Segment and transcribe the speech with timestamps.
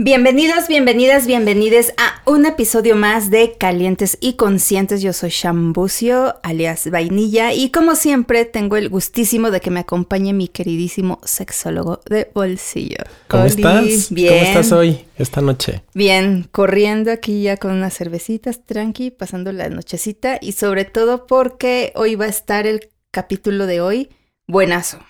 [0.00, 5.02] Bienvenidos, bienvenidas, bienvenides a un episodio más de Calientes y Conscientes.
[5.02, 10.32] Yo soy Shambucio, alias Vainilla, y como siempre tengo el gustísimo de que me acompañe
[10.32, 12.98] mi queridísimo sexólogo de bolsillo.
[13.26, 14.10] ¿Cómo estás?
[14.10, 14.34] Bien.
[14.34, 15.82] ¿Cómo estás hoy, esta noche?
[15.94, 21.92] Bien, corriendo aquí ya con unas cervecitas, tranqui, pasando la nochecita, y sobre todo porque
[21.96, 24.10] hoy va a estar el capítulo de hoy
[24.46, 25.00] buenazo.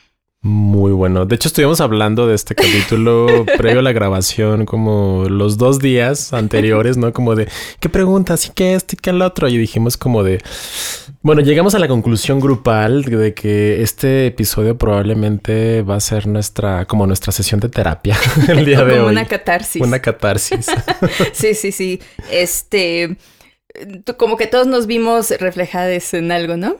[0.40, 1.26] Muy bueno.
[1.26, 6.32] De hecho, estuvimos hablando de este capítulo previo a la grabación, como los dos días
[6.32, 7.12] anteriores, ¿no?
[7.12, 7.48] Como de
[7.80, 9.48] qué preguntas y qué esto y qué el otro.
[9.48, 10.40] Y dijimos como de.
[11.22, 16.84] Bueno, llegamos a la conclusión grupal de que este episodio probablemente va a ser nuestra,
[16.84, 18.16] como nuestra sesión de terapia
[18.48, 19.10] el día de hoy.
[19.10, 19.82] Una catarsis.
[19.82, 20.66] Una catarsis.
[21.32, 22.00] sí, sí, sí.
[22.30, 23.16] Este,
[24.16, 26.76] como que todos nos vimos reflejados en algo, ¿no?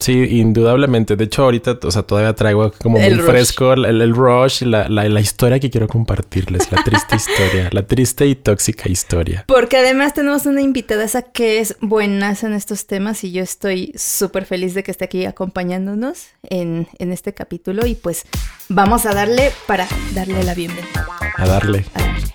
[0.00, 1.14] Sí, indudablemente.
[1.14, 4.88] De hecho, ahorita, o sea, todavía traigo como muy fresco el, el, rush y la,
[4.88, 9.44] la, historia que quiero compartirles, la triste historia, la triste y tóxica historia.
[9.46, 13.92] Porque además tenemos una invitada esa que es buenas en estos temas y yo estoy
[13.94, 18.24] súper feliz de que esté aquí acompañándonos en, en este capítulo y pues
[18.70, 21.06] vamos a darle para darle la bienvenida.
[21.36, 21.84] A darle.
[21.94, 22.34] A darle.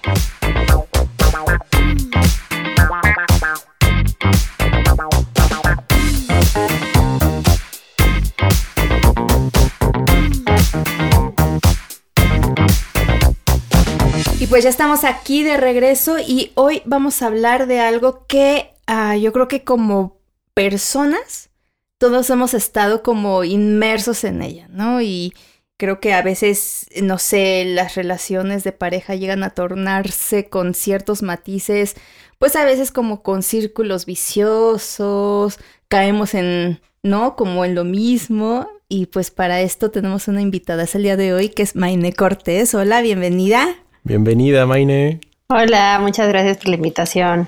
[14.46, 18.76] Y pues ya estamos aquí de regreso y hoy vamos a hablar de algo que
[18.86, 20.20] ah, yo creo que como
[20.54, 21.50] personas
[21.98, 25.02] todos hemos estado como inmersos en ella, ¿no?
[25.02, 25.34] Y
[25.78, 31.24] creo que a veces, no sé, las relaciones de pareja llegan a tornarse con ciertos
[31.24, 31.96] matices,
[32.38, 35.58] pues a veces como con círculos viciosos,
[35.88, 37.36] caemos en, ¿no?
[37.36, 38.70] Como en lo mismo.
[38.90, 42.76] Y pues para esto tenemos una invitada el día de hoy que es Maine Cortés.
[42.76, 43.76] Hola, bienvenida.
[44.06, 45.20] Bienvenida, Maine.
[45.48, 47.48] Hola, muchas gracias por la invitación.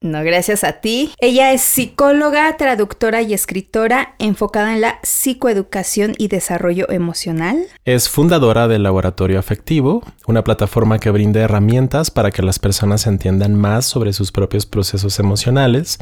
[0.00, 1.10] No, gracias a ti.
[1.18, 7.64] Ella es psicóloga, traductora y escritora enfocada en la psicoeducación y desarrollo emocional.
[7.84, 13.56] Es fundadora del Laboratorio Afectivo, una plataforma que brinda herramientas para que las personas entiendan
[13.56, 15.98] más sobre sus propios procesos emocionales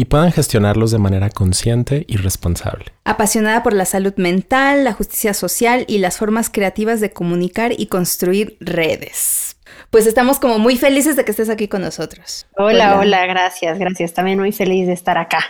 [0.00, 2.86] y puedan gestionarlos de manera consciente y responsable.
[3.04, 7.88] Apasionada por la salud mental, la justicia social y las formas creativas de comunicar y
[7.88, 9.58] construir redes.
[9.90, 12.46] Pues estamos como muy felices de que estés aquí con nosotros.
[12.56, 14.14] Hola, hola, gracias, gracias.
[14.14, 15.44] También muy feliz de estar acá.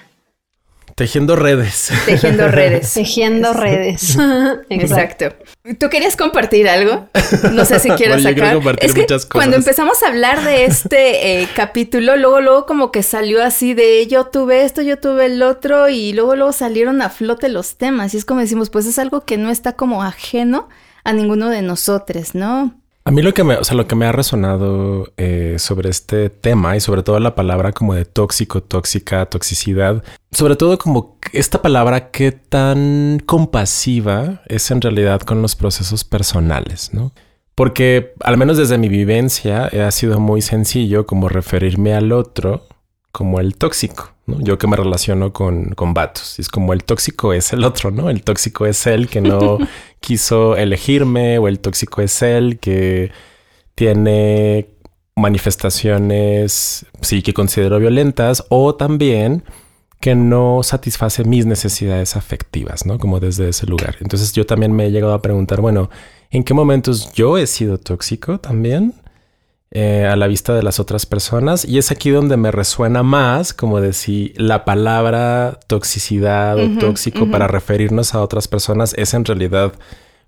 [1.06, 1.90] Tejiendo redes.
[2.04, 2.92] Tejiendo redes.
[2.92, 4.18] Tejiendo redes.
[4.68, 5.34] Exacto.
[5.78, 7.08] ¿Tú querías compartir algo?
[7.52, 8.58] No sé si quieres sacar.
[8.80, 13.42] es que Cuando empezamos a hablar de este eh, capítulo, luego, luego como que salió
[13.42, 17.48] así de yo tuve esto, yo tuve el otro, y luego, luego salieron a flote
[17.48, 18.12] los temas.
[18.12, 20.68] Y es como decimos, pues es algo que no está como ajeno
[21.02, 22.74] a ninguno de nosotros, ¿no?
[23.04, 26.28] A mí lo que me, o sea, lo que me ha resonado eh, sobre este
[26.28, 31.62] tema y sobre todo la palabra como de tóxico, tóxica, toxicidad, sobre todo como esta
[31.62, 37.12] palabra qué tan compasiva es en realidad con los procesos personales, ¿no?
[37.54, 42.66] Porque al menos desde mi vivencia ha sido muy sencillo como referirme al otro
[43.12, 44.40] como el tóxico, ¿no?
[44.40, 46.38] Yo que me relaciono con, con vatos.
[46.38, 48.10] es como el tóxico es el otro, ¿no?
[48.10, 49.58] El tóxico es el que no
[50.00, 53.10] quiso elegirme o el tóxico es el que
[53.74, 54.68] tiene
[55.16, 59.42] manifestaciones, sí, que considero violentas o también
[60.00, 62.98] que no satisface mis necesidades afectivas, ¿no?
[62.98, 63.96] Como desde ese lugar.
[64.00, 65.90] Entonces yo también me he llegado a preguntar, bueno,
[66.30, 68.94] ¿en qué momentos yo he sido tóxico también?
[69.72, 71.64] Eh, a la vista de las otras personas.
[71.64, 77.46] Y es aquí donde me resuena más, como decir, la palabra toxicidad o tóxico para
[77.46, 79.72] referirnos a otras personas es en realidad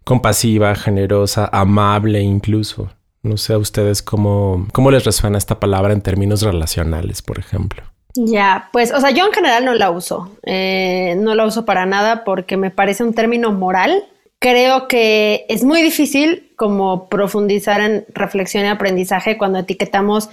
[0.05, 2.91] compasiva, generosa, amable incluso.
[3.25, 7.83] No sé a ustedes cómo, cómo les resuena esta palabra en términos relacionales, por ejemplo.
[8.15, 10.31] Ya, pues, o sea, yo en general no la uso.
[10.45, 14.05] Eh, no la uso para nada porque me parece un término moral
[14.43, 20.31] creo que es muy difícil como profundizar en reflexión y aprendizaje cuando etiquetamos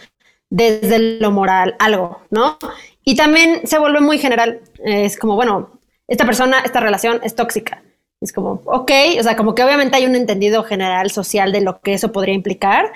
[0.50, 2.58] desde lo moral algo, ¿no?
[3.06, 4.62] Y también se vuelve muy general.
[4.84, 7.84] Es como, bueno, esta persona, esta relación es tóxica.
[8.20, 11.80] Es como, ok, o sea, como que obviamente hay un entendido general social de lo
[11.80, 12.92] que eso podría implicar,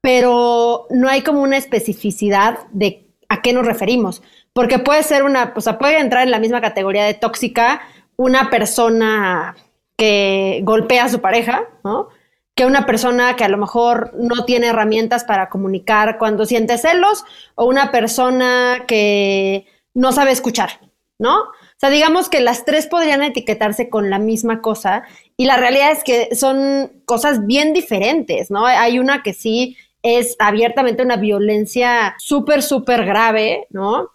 [0.00, 4.22] pero no hay como una especificidad de a qué nos referimos.
[4.54, 7.82] Porque puede ser una, o sea, puede entrar en la misma categoría de tóxica
[8.16, 9.54] una persona
[9.98, 12.08] que golpea a su pareja, ¿no?
[12.54, 17.24] Que una persona que a lo mejor no tiene herramientas para comunicar cuando siente celos,
[17.56, 20.80] o una persona que no sabe escuchar,
[21.18, 21.40] ¿no?
[21.40, 25.02] O sea, digamos que las tres podrían etiquetarse con la misma cosa
[25.36, 28.66] y la realidad es que son cosas bien diferentes, ¿no?
[28.66, 34.10] Hay una que sí es abiertamente una violencia súper, súper grave, ¿no?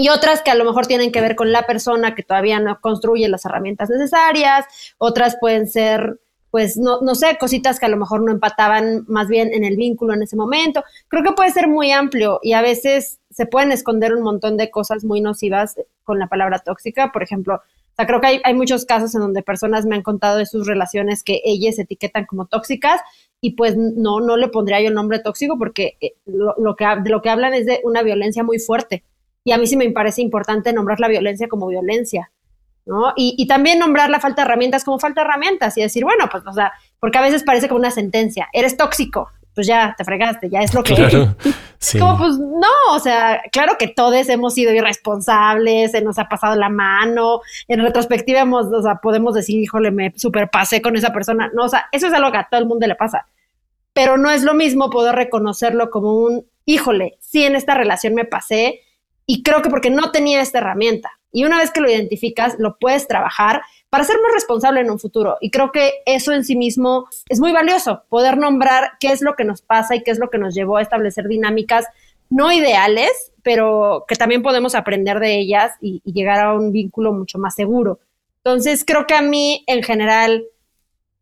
[0.00, 2.80] Y otras que a lo mejor tienen que ver con la persona que todavía no
[2.80, 4.64] construye las herramientas necesarias,
[4.96, 6.20] otras pueden ser
[6.52, 9.76] pues no, no sé, cositas que a lo mejor no empataban más bien en el
[9.76, 10.84] vínculo en ese momento.
[11.08, 14.70] Creo que puede ser muy amplio y a veces se pueden esconder un montón de
[14.70, 15.74] cosas muy nocivas
[16.04, 17.10] con la palabra tóxica.
[17.10, 20.02] Por ejemplo, o sea, creo que hay, hay muchos casos en donde personas me han
[20.02, 23.00] contado de sus relaciones que ellas etiquetan como tóxicas
[23.40, 26.86] y pues no, no le pondría yo el nombre tóxico porque eh, lo, lo, que,
[27.02, 29.02] de lo que hablan es de una violencia muy fuerte.
[29.48, 32.30] Y a mí sí me parece importante nombrar la violencia como violencia.
[32.84, 33.14] ¿no?
[33.16, 36.28] Y, y, también nombrar la falta de herramientas como falta de herramientas y decir, bueno,
[36.30, 40.04] pues, o sea, porque a veces parece como una sentencia, eres tóxico, pues ya te
[40.04, 41.34] fregaste, ya es lo que claro,
[41.78, 41.98] sí.
[41.98, 46.56] Como pues no, o sea, claro que todos hemos sido irresponsables, se nos ha pasado
[46.56, 51.50] la mano, en retrospectiva hemos, o sea, podemos decir, híjole, me superpasé con esa persona,
[51.54, 53.26] no, o sea, eso es algo que a todo el mundo le pasa,
[53.92, 58.24] pero no es lo mismo poder reconocerlo como un, híjole, sí en esta relación me
[58.24, 58.80] pasé
[59.28, 62.78] y creo que porque no tenía esta herramienta, y una vez que lo identificas, lo
[62.78, 63.60] puedes trabajar
[63.90, 65.36] para ser más responsable en un futuro.
[65.42, 69.34] Y creo que eso en sí mismo es muy valioso, poder nombrar qué es lo
[69.36, 71.86] que nos pasa y qué es lo que nos llevó a establecer dinámicas
[72.30, 77.12] no ideales, pero que también podemos aprender de ellas y, y llegar a un vínculo
[77.12, 78.00] mucho más seguro.
[78.38, 80.44] Entonces, creo que a mí, en general,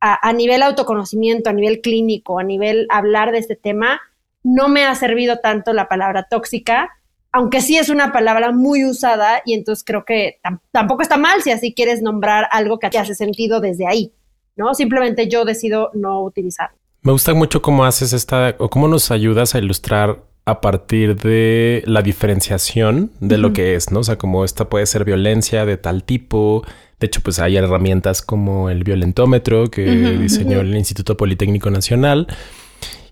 [0.01, 4.01] a, a nivel autoconocimiento, a nivel clínico, a nivel hablar de este tema,
[4.45, 6.91] no me ha servido tanto la palabra tóxica,
[7.33, 10.41] aunque sí es una palabra muy usada y entonces creo que
[10.73, 14.13] tampoco está mal si así quieres nombrar algo que te hace sentido desde ahí,
[14.57, 14.75] ¿no?
[14.75, 16.77] Simplemente yo decido no utilizarlo.
[17.03, 21.83] Me gusta mucho cómo haces esta o cómo nos ayudas a ilustrar a partir de
[21.87, 23.43] la diferenciación de uh -huh.
[23.43, 24.01] lo que es, ¿no?
[24.01, 26.65] O sea, como esta puede ser violencia de tal tipo.
[27.01, 30.67] De hecho, pues hay herramientas como el violentómetro que uh -huh, diseñó uh -huh.
[30.67, 32.29] el Instituto Politécnico Nacional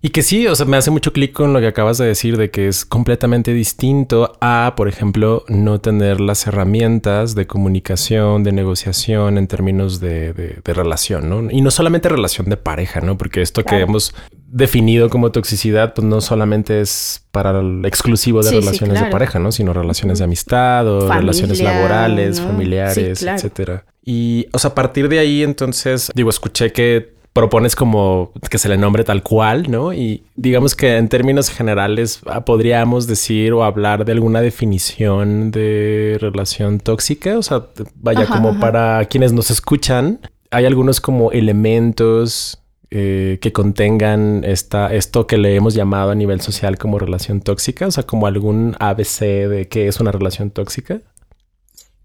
[0.05, 2.37] y que sí, o sea, me hace mucho clic con lo que acabas de decir
[2.37, 8.53] de que es completamente distinto a, por ejemplo, no tener las herramientas de comunicación, de
[8.53, 11.51] negociación en términos de, de, de relación, ¿no?
[11.51, 13.17] Y no solamente relación de pareja, ¿no?
[13.17, 13.79] Porque esto claro.
[13.79, 14.15] que hemos
[14.47, 19.07] definido como toxicidad, pues no solamente es para el exclusivo de sí, relaciones sí, claro.
[19.07, 19.53] de pareja, ¿no?
[19.53, 22.47] Sino relaciones de amistad o Familia, relaciones laborales, ¿no?
[22.49, 23.39] familiares, sí, claro.
[23.39, 23.85] etcétera.
[24.05, 28.69] Y, o sea, a partir de ahí, entonces, digo, escuché que propones como que se
[28.69, 29.93] le nombre tal cual, ¿no?
[29.93, 36.17] Y digamos que en términos generales ah, podríamos decir o hablar de alguna definición de
[36.21, 37.67] relación tóxica, o sea,
[37.97, 38.61] vaya ajá, como ajá.
[38.61, 40.21] para quienes nos escuchan,
[40.53, 46.41] hay algunos como elementos eh, que contengan esta, esto que le hemos llamado a nivel
[46.41, 51.01] social como relación tóxica, o sea, como algún ABC de qué es una relación tóxica.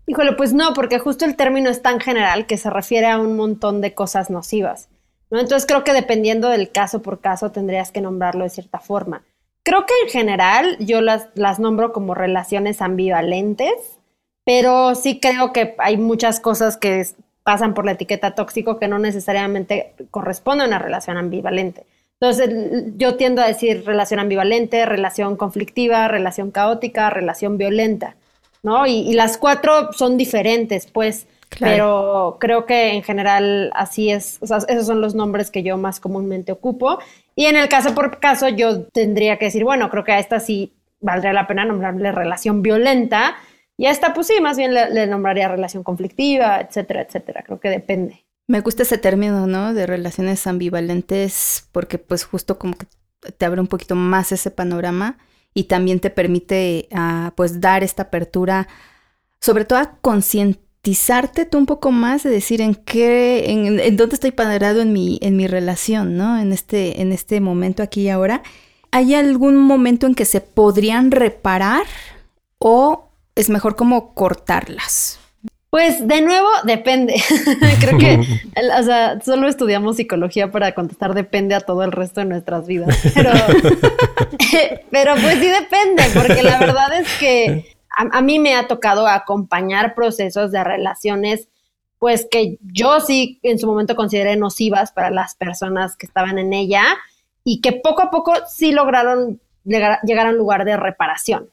[0.07, 3.35] Híjole, pues no, porque justo el término es tan general que se refiere a un
[3.35, 4.89] montón de cosas nocivas.
[5.29, 5.39] ¿No?
[5.39, 9.23] Entonces creo que dependiendo del caso por caso tendrías que nombrarlo de cierta forma.
[9.63, 13.73] Creo que en general yo las, las nombro como relaciones ambivalentes,
[14.45, 17.05] pero sí creo que hay muchas cosas que
[17.43, 21.85] pasan por la etiqueta tóxico que no necesariamente corresponden a una relación ambivalente.
[22.19, 22.49] Entonces
[22.97, 28.15] yo tiendo a decir relación ambivalente, relación conflictiva, relación caótica, relación violenta,
[28.61, 28.85] ¿no?
[28.87, 31.27] Y, y las cuatro son diferentes, pues.
[31.49, 31.73] Claro.
[31.73, 35.77] Pero creo que en general así es, o sea, esos son los nombres que yo
[35.77, 36.99] más comúnmente ocupo.
[37.35, 40.39] Y en el caso por caso yo tendría que decir, bueno, creo que a esta
[40.39, 43.35] sí valdría la pena nombrarle relación violenta
[43.77, 47.43] y a esta pues sí, más bien le, le nombraría relación conflictiva, etcétera, etcétera.
[47.43, 48.23] Creo que depende.
[48.47, 49.73] Me gusta ese término, ¿no?
[49.73, 52.87] De relaciones ambivalentes porque pues justo como que
[53.37, 55.17] te abre un poquito más ese panorama
[55.53, 58.67] y también te permite uh, pues dar esta apertura,
[59.39, 64.31] sobre todo a consciente tú un poco más de decir en qué, en, dónde estoy
[64.31, 66.39] parado en mi, en mi relación, ¿no?
[66.39, 68.41] En este, en este momento aquí y ahora.
[68.91, 71.83] ¿Hay algún momento en que se podrían reparar
[72.57, 75.19] o es mejor como cortarlas?
[75.69, 77.21] Pues de nuevo depende.
[77.79, 78.19] Creo que,
[78.79, 82.97] o sea, solo estudiamos psicología para contestar depende a todo el resto de nuestras vidas.
[83.13, 83.29] Pero,
[84.89, 89.07] pero pues sí depende, porque la verdad es que a, a, mí me ha tocado
[89.07, 91.49] acompañar procesos de relaciones,
[91.97, 96.53] pues que yo sí en su momento consideré nocivas para las personas que estaban en
[96.53, 96.83] ella
[97.43, 101.49] y que poco a poco sí lograron llegar, llegar a un lugar de reparación.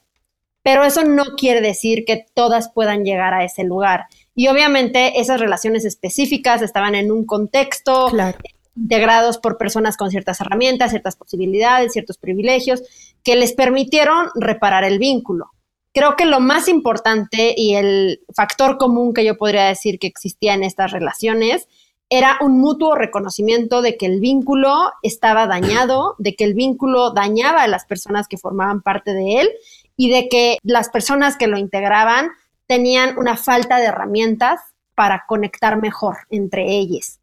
[0.63, 4.05] Pero eso no quiere decir que todas puedan llegar a ese lugar.
[4.33, 8.37] Y obviamente esas relaciones específicas estaban en un contexto, claro.
[8.75, 12.83] integrados por personas con ciertas herramientas, ciertas posibilidades, ciertos privilegios,
[13.23, 15.51] que les permitieron reparar el vínculo
[15.97, 20.53] creo que lo más importante y el factor común que yo podría decir que existía
[20.53, 21.67] en estas relaciones
[22.07, 27.63] era un mutuo reconocimiento de que el vínculo estaba dañado, de que el vínculo dañaba
[27.63, 29.49] a las personas que formaban parte de él
[29.95, 32.29] y de que las personas que lo integraban
[32.67, 34.61] tenían una falta de herramientas
[34.93, 37.21] para conectar mejor entre ellas.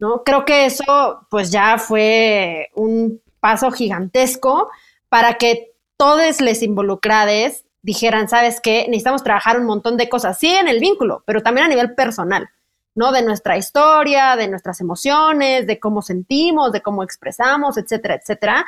[0.00, 0.24] ¿no?
[0.24, 4.70] Creo que eso pues ya fue un paso gigantesco
[5.08, 8.86] para que todos les involucrades dijeran, ¿sabes qué?
[8.88, 12.48] Necesitamos trabajar un montón de cosas, sí en el vínculo, pero también a nivel personal,
[12.94, 13.12] ¿no?
[13.12, 18.66] De nuestra historia, de nuestras emociones, de cómo sentimos, de cómo expresamos, etcétera, etcétera.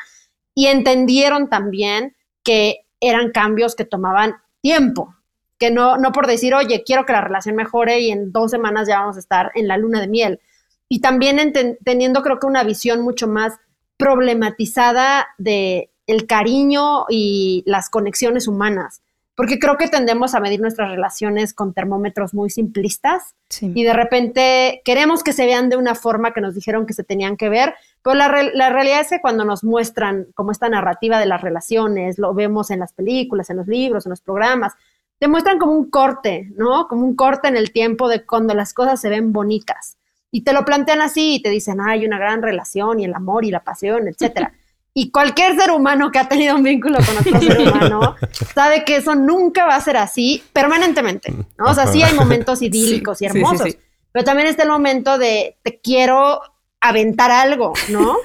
[0.55, 5.15] Y entendieron también que eran cambios que tomaban tiempo,
[5.59, 8.89] que no, no por decir, oye, quiero que la relación mejore y en dos semanas
[8.89, 10.41] ya vamos a estar en la luna de miel.
[10.89, 11.53] Y también
[11.85, 13.55] teniendo creo que una visión mucho más
[13.97, 19.03] problematizada de el cariño y las conexiones humanas,
[19.35, 24.83] porque creo que tendemos a medir nuestras relaciones con termómetros muy simplistas y de repente
[24.85, 27.75] queremos que se vean de una forma que nos dijeron que se tenían que ver,
[28.03, 32.19] pero la, la, realidad es que cuando nos muestran como esta narrativa de las relaciones,
[32.19, 34.75] lo vemos en las películas, en los libros, en los programas,
[35.19, 36.89] te muestran como un corte, ¿no?
[36.89, 39.99] Como un corte en el tiempo de cuando las cosas se ven bonitas.
[40.31, 43.45] Y te lo plantean así y te dicen, hay una gran relación y el amor
[43.45, 44.55] y la pasión, etcétera.
[44.93, 48.17] Y cualquier ser humano que ha tenido un vínculo con otro ser humano
[48.55, 51.67] sabe que eso nunca va a ser así permanentemente, ¿no?
[51.67, 53.77] O sea, sí hay momentos idílicos y hermosos,
[54.13, 56.41] pero también está el momento de te quiero
[56.81, 58.17] aventar algo, ¿no?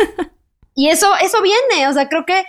[0.74, 2.44] Y eso, eso viene, o sea, creo que,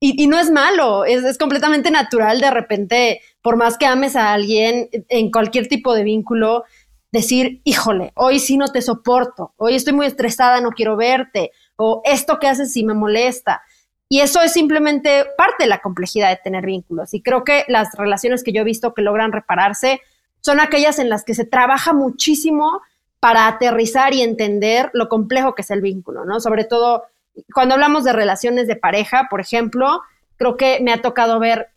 [0.00, 4.32] y, no es malo, es, es completamente natural de repente por más que ames a
[4.32, 6.64] alguien en cualquier tipo de vínculo,
[7.12, 11.50] decir, híjole, hoy sí no te soporto, hoy estoy muy estresada, no quiero verte,
[11.82, 13.62] o esto que haces sí me molesta.
[14.08, 17.14] Y eso es simplemente parte de la complejidad de tener vínculos.
[17.14, 20.00] Y creo que las relaciones que yo he visto que logran repararse
[20.40, 22.82] son aquellas en las que se trabaja muchísimo
[23.18, 26.40] para aterrizar y entender lo complejo que es el vínculo, ¿no?
[26.40, 27.04] Sobre todo
[27.54, 30.02] cuando hablamos de relaciones de pareja, por ejemplo,
[30.36, 31.68] creo que me ha tocado ver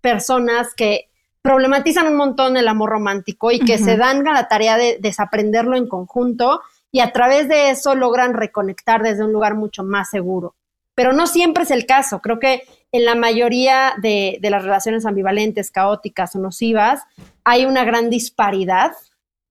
[0.00, 1.10] personas que
[1.42, 5.76] problematizan un montón el amor romántico y que se dan a la tarea de desaprenderlo
[5.76, 6.62] en conjunto
[6.92, 10.54] y a través de eso logran reconectar desde un lugar mucho más seguro.
[10.94, 12.20] Pero no siempre es el caso.
[12.20, 17.02] Creo que en la mayoría de, las relaciones ambivalentes, caóticas o nocivas,
[17.44, 18.92] hay una gran disparidad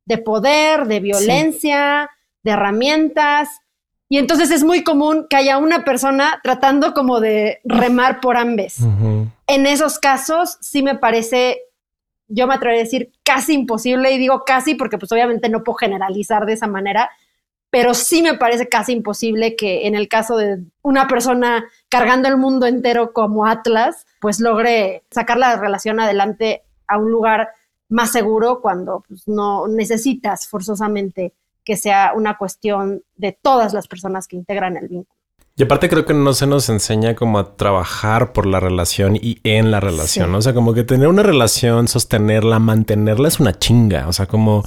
[0.05, 2.10] de poder, de violencia,
[2.43, 3.50] de herramientas.
[4.10, 8.79] Y entonces es muy común que haya una persona tratando como de remar por ambas.
[9.48, 11.62] En esos casos sí me parece
[12.29, 15.77] yo me atrevería a decir casi imposible, y digo casi porque pues obviamente no puedo
[15.77, 17.10] generalizar de esa manera,
[17.69, 22.38] pero sí me parece casi imposible que en el caso de una persona cargando el
[22.38, 27.49] mundo entero como Atlas, pues logre sacar la relación adelante a un lugar
[27.89, 31.33] más seguro cuando pues, no necesitas forzosamente
[31.63, 35.19] que sea una cuestión de todas las personas que integran el vínculo.
[35.59, 39.41] Y aparte creo que no se nos enseña como a trabajar por la relación y
[39.43, 40.33] en la relación.
[40.33, 44.07] O sea, como que tener una relación, sostenerla, mantenerla es una chinga.
[44.07, 44.63] O sea, como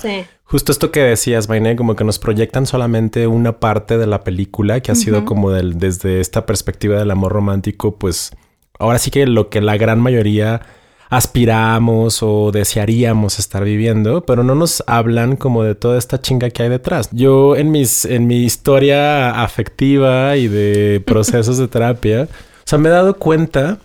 [0.52, 4.80] justo esto que decías, Vainé, como que nos proyectan solamente una parte de la película
[4.80, 8.32] que ha sido como del, desde esta perspectiva del amor romántico, pues
[8.78, 10.60] ahora sí que lo que la gran mayoría
[11.08, 16.64] aspiramos o desearíamos estar viviendo, pero no nos hablan como de toda esta chinga que
[16.64, 17.08] hay detrás.
[17.12, 22.90] Yo en mis en mi historia afectiva y de procesos de terapia, o sea, me
[22.90, 23.78] he dado cuenta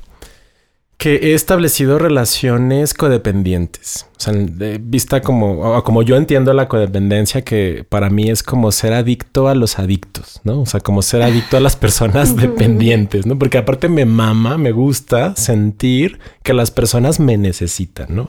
[0.97, 4.07] que he establecido relaciones codependientes.
[4.17, 4.33] O sea,
[4.81, 9.53] vista como, como yo entiendo la codependencia, que para mí es como ser adicto a
[9.53, 10.61] los adictos, ¿no?
[10.61, 13.37] O sea, como ser adicto a las personas dependientes, ¿no?
[13.37, 18.27] Porque aparte me mama, me gusta sentir que las personas me necesitan, ¿no?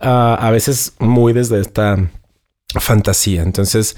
[0.00, 2.08] Ah, a veces muy desde esta
[2.78, 3.42] fantasía.
[3.42, 3.96] Entonces,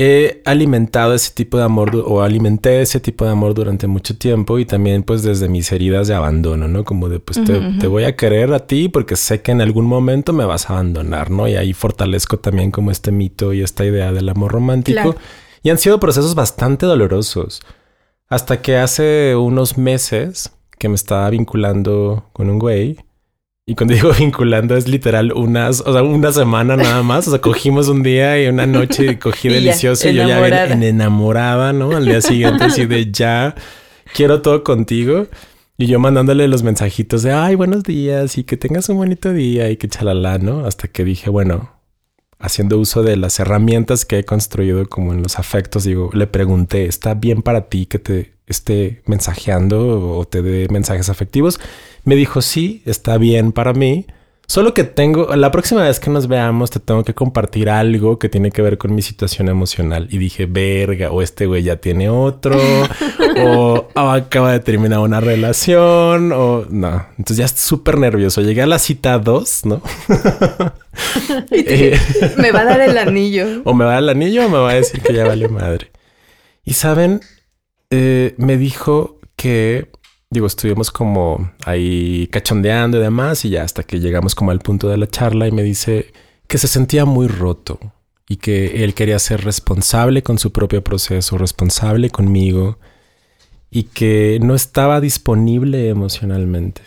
[0.00, 4.60] he alimentado ese tipo de amor o alimenté ese tipo de amor durante mucho tiempo
[4.60, 6.84] y también pues desde mis heridas de abandono, ¿no?
[6.84, 10.32] Como de pues te, voy a querer a ti porque sé que en algún momento
[10.32, 11.48] me vas a abandonar, ¿no?
[11.48, 15.16] Y ahí fortalezco también como este mito y esta idea del amor romántico.
[15.64, 17.60] Y han sido procesos bastante dolorosos.
[18.28, 22.98] Hasta que hace unos meses que me estaba vinculando con un güey
[23.68, 27.28] y cuando digo vinculando es literal unas, o sea, una semana nada más.
[27.28, 30.72] O sea, cogimos un día y una noche y cogí delicioso y yo ya era
[30.72, 31.94] enamorada, ¿no?
[31.94, 33.54] Al día siguiente así de ya
[34.14, 35.26] quiero todo contigo.
[35.76, 39.68] Y yo mandándole los mensajitos de ay, buenos días y que tengas un bonito día
[39.68, 40.64] y que chalala, ¿no?
[40.64, 41.77] Hasta que dije, bueno,
[42.38, 46.86] haciendo uso de las herramientas que he construido como en los afectos, digo, le pregunté,
[46.86, 51.60] ¿está bien para ti que te esté mensajeando o te dé mensajes afectivos?
[52.04, 54.06] Me dijo, sí, está bien para mí,
[54.50, 58.30] Solo que tengo, la próxima vez que nos veamos, te tengo que compartir algo que
[58.30, 60.08] tiene que ver con mi situación emocional.
[60.10, 62.58] Y dije, verga, o este güey ya tiene otro,
[63.44, 67.06] o, acaba de terminar una relación, o no.
[67.18, 68.40] Entonces ya estoy súper nervioso.
[68.40, 69.82] Llegué a la cita 2, ¿no?
[71.52, 71.96] Eh,
[72.38, 73.62] me va a dar el anillo.
[73.64, 75.46] O me va a dar el anillo o me va a decir que ya vale
[75.46, 75.92] madre.
[76.64, 77.20] Y saben,
[77.90, 79.90] eh, me dijo que
[80.30, 84.88] digo, estuvimos como ahí cachondeando y demás y ya hasta que llegamos como al punto
[84.88, 86.12] de la charla y me dice
[86.46, 87.78] que se sentía muy roto
[88.28, 92.78] y que él quería ser responsable con su propio proceso, responsable conmigo
[93.70, 96.82] y que no estaba disponible emocionalmente.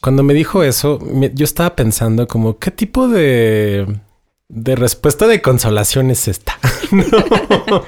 [0.00, 0.98] Cuando me dijo eso,
[1.32, 3.86] yo estaba pensando como, ¿qué tipo de,
[4.48, 6.58] de respuesta de consolación es esta?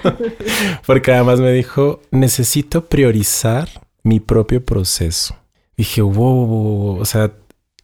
[0.87, 5.37] Porque además me dijo, necesito priorizar mi propio proceso.
[5.77, 7.33] Dije, wow, o sea,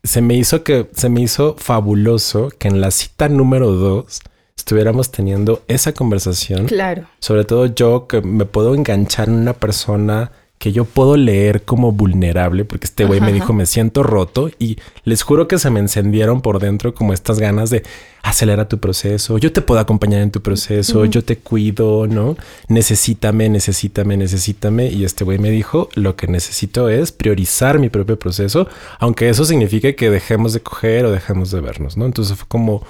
[0.04, 4.20] se me hizo que se me hizo fabuloso que en la cita número dos
[4.56, 6.66] estuviéramos teniendo esa conversación.
[6.66, 7.08] Claro.
[7.18, 10.30] Sobre todo yo que me puedo enganchar en una persona
[10.62, 14.76] que yo puedo leer como vulnerable, porque este güey me dijo me siento roto y
[15.02, 17.82] les juro que se me encendieron por dentro como estas ganas de
[18.22, 22.36] acelerar tu proceso, yo te puedo acompañar en tu proceso, yo te cuido, ¿no?
[22.68, 24.86] Necesítame, necesítame, necesítame.
[24.86, 28.68] Y este güey me dijo, lo que necesito es priorizar mi propio proceso,
[29.00, 32.06] aunque eso signifique que dejemos de coger o dejemos de vernos, ¿no?
[32.06, 32.86] Entonces fue como...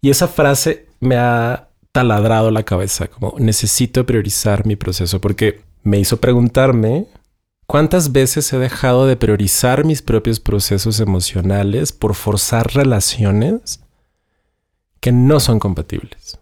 [0.00, 5.98] Y esa frase me ha taladrado la cabeza, como necesito priorizar mi proceso, porque me
[5.98, 7.06] hizo preguntarme
[7.66, 13.80] cuántas veces he dejado de priorizar mis propios procesos emocionales por forzar relaciones
[15.00, 16.38] que no son compatibles.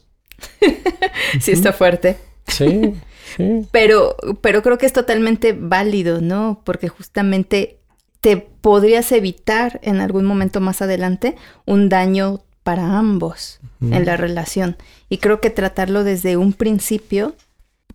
[1.41, 2.17] sí, está fuerte.
[2.47, 2.95] Sí,
[3.37, 3.67] sí.
[3.71, 6.63] Pero, pero creo que es totalmente válido, ¿no?
[6.65, 7.81] Porque justamente
[8.21, 11.35] te podrías evitar en algún momento más adelante
[11.67, 14.77] un daño para ambos en la relación.
[15.09, 17.35] Y creo que tratarlo desde un principio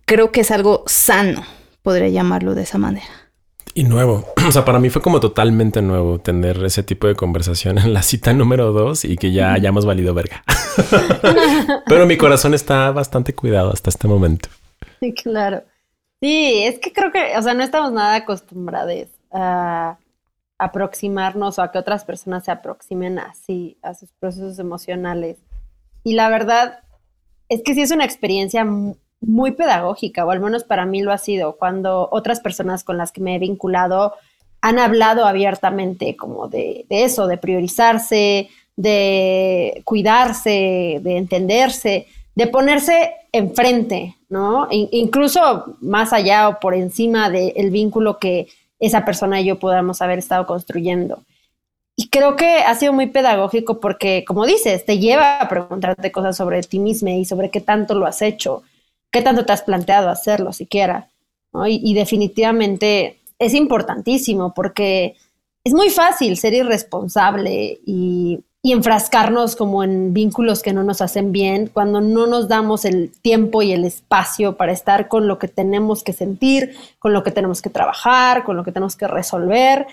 [0.08, 1.44] creo que es algo sano,
[1.82, 3.06] podría llamarlo de esa manera.
[3.74, 4.24] Y nuevo.
[4.48, 8.00] O sea, para mí fue como totalmente nuevo tener ese tipo de conversación en la
[8.02, 10.42] cita número dos y que ya hayamos valido verga.
[11.86, 14.48] Pero mi corazón está bastante cuidado hasta este momento.
[15.22, 15.62] Claro.
[16.20, 19.98] Sí, es que creo que, o sea, no estamos nada acostumbrados a
[20.58, 25.36] aproximarnos o a que otras personas se aproximen así a sus procesos emocionales.
[26.02, 26.80] Y la verdad
[27.48, 28.66] es que sí es una experiencia
[29.20, 33.12] muy pedagógica, o al menos para mí lo ha sido, cuando otras personas con las
[33.12, 34.14] que me he vinculado
[34.60, 44.16] han hablado abiertamente como de, eso, de priorizarse, de cuidarse, de entenderse, de ponerse enfrente,
[44.28, 44.68] ¿no?
[44.70, 50.18] incluso más allá o por encima del vínculo que esa persona y yo podamos haber
[50.20, 51.22] estado construyendo.
[51.96, 56.36] Y creo que ha sido muy pedagógico porque, como dices, te lleva a preguntarte cosas
[56.36, 58.62] sobre ti misma y sobre qué tanto lo has hecho
[59.10, 61.08] qué tanto te has planteado hacerlo siquiera.
[61.66, 65.16] Y, definitivamente es importantísimo porque
[65.64, 71.70] es muy fácil ser irresponsable y, enfrascarnos como en vínculos que no nos hacen bien
[71.72, 76.04] cuando no nos damos el tiempo y el espacio para estar con lo que tenemos
[76.04, 79.86] que sentir, con lo que tenemos que trabajar, con lo que tenemos que resolver.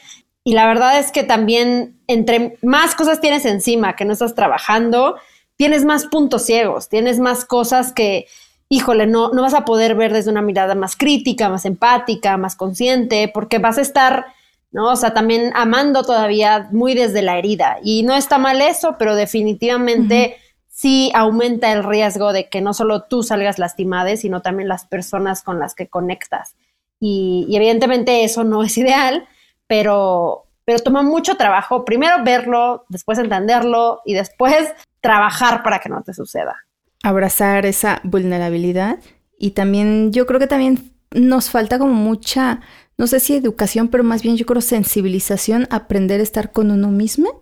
[0.43, 5.15] Y la verdad es que también entre más cosas tienes encima que no estás trabajando,
[5.55, 8.25] tienes más puntos ciegos, tienes más cosas que,
[8.69, 12.55] híjole, no, no vas a poder ver desde una mirada más crítica, más empática, más
[12.55, 14.25] consciente, porque vas a estar,
[14.71, 14.91] ¿no?
[14.91, 17.77] O sea, también amando todavía muy desde la herida.
[17.83, 20.37] Y no está mal eso, pero definitivamente
[20.69, 25.43] sí aumenta el riesgo de que no solo tú salgas lastimada, sino también las personas
[25.43, 26.55] con las que conectas.
[26.99, 29.27] Y, y evidentemente eso no es ideal,
[29.67, 36.01] pero, pero toma mucho trabajo primero verlo, después entenderlo y después trabajar para que no
[36.01, 36.64] te suceda
[37.05, 38.99] abrazar esa vulnerabilidad
[39.37, 42.61] y también yo creo que también nos falta como mucha,
[42.97, 46.89] no sé si educación, pero más bien yo creo sensibilización, aprender a estar con uno
[46.89, 47.41] mismo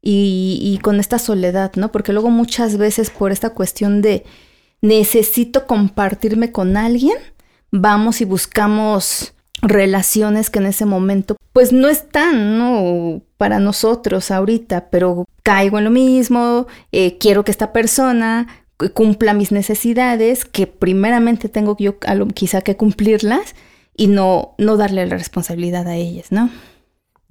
[0.00, 1.92] y, con esta soledad, ¿no?
[1.92, 4.24] Porque luego muchas veces por esta cuestión de
[4.80, 7.18] necesito compartirme con alguien,
[7.70, 13.20] vamos y buscamos relaciones que en ese momento pues no están, ¿no?
[13.36, 19.52] Para nosotros ahorita, pero caigo en lo mismo, eh, quiero que esta persona cumpla mis
[19.52, 21.96] necesidades, que primeramente tengo yo
[22.34, 23.54] quizá que cumplirlas
[23.96, 26.50] y no, no darle la responsabilidad a ellas, ¿no?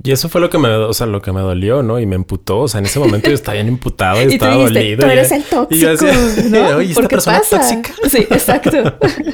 [0.03, 1.99] Y eso fue lo que me, o sea, lo que me dolió, ¿no?
[1.99, 2.61] Y me emputó.
[2.61, 5.03] O sea, en ese momento yo estaba bien imputado y, estaba dolido.
[5.03, 6.13] Tú eres el tóxico, y yo decía,
[6.49, 6.77] ¿no?
[6.77, 7.59] Oye, ¿esta persona pasa?
[7.59, 7.93] tóxica?
[8.09, 8.77] Sí, exacto.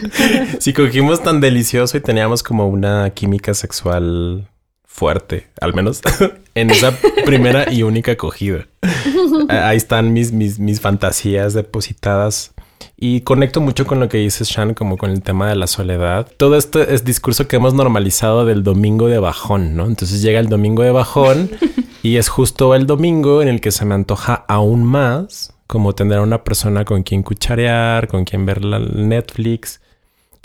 [0.60, 4.50] si cogimos tan delicioso y teníamos como una química sexual
[4.98, 6.02] fuerte, al menos
[6.56, 6.92] en esa
[7.24, 8.68] primera y única acogida.
[9.48, 12.54] Ahí están mis, mis, mis fantasías depositadas
[12.98, 16.28] y conecto mucho con lo que dices, Shan, como con el tema de la soledad.
[16.38, 19.86] Todo este es discurso que hemos normalizado del domingo de bajón, ¿no?
[19.86, 21.52] Entonces llega el domingo de bajón
[22.02, 26.18] y es justo el domingo en el que se me antoja aún más como tener
[26.18, 29.80] a una persona con quien cucharear, con quien ver la Netflix.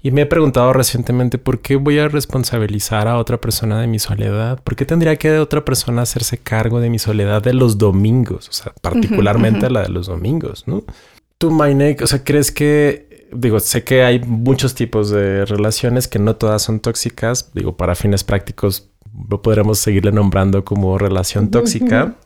[0.04, 4.00] Y me he preguntado recientemente por qué voy a responsabilizar a otra persona de mi
[4.00, 4.60] soledad.
[4.62, 8.48] ¿Por qué tendría que otra persona hacerse cargo de mi soledad de los domingos?
[8.48, 10.82] O sea, particularmente la de los domingos, ¿no?
[11.38, 16.18] Tú, Mainek, o sea, ¿crees que, digo, sé que hay muchos tipos de relaciones que
[16.18, 18.88] no todas son tóxicas, digo, para fines prácticos
[19.28, 22.16] lo podremos seguirle nombrando como relación tóxica.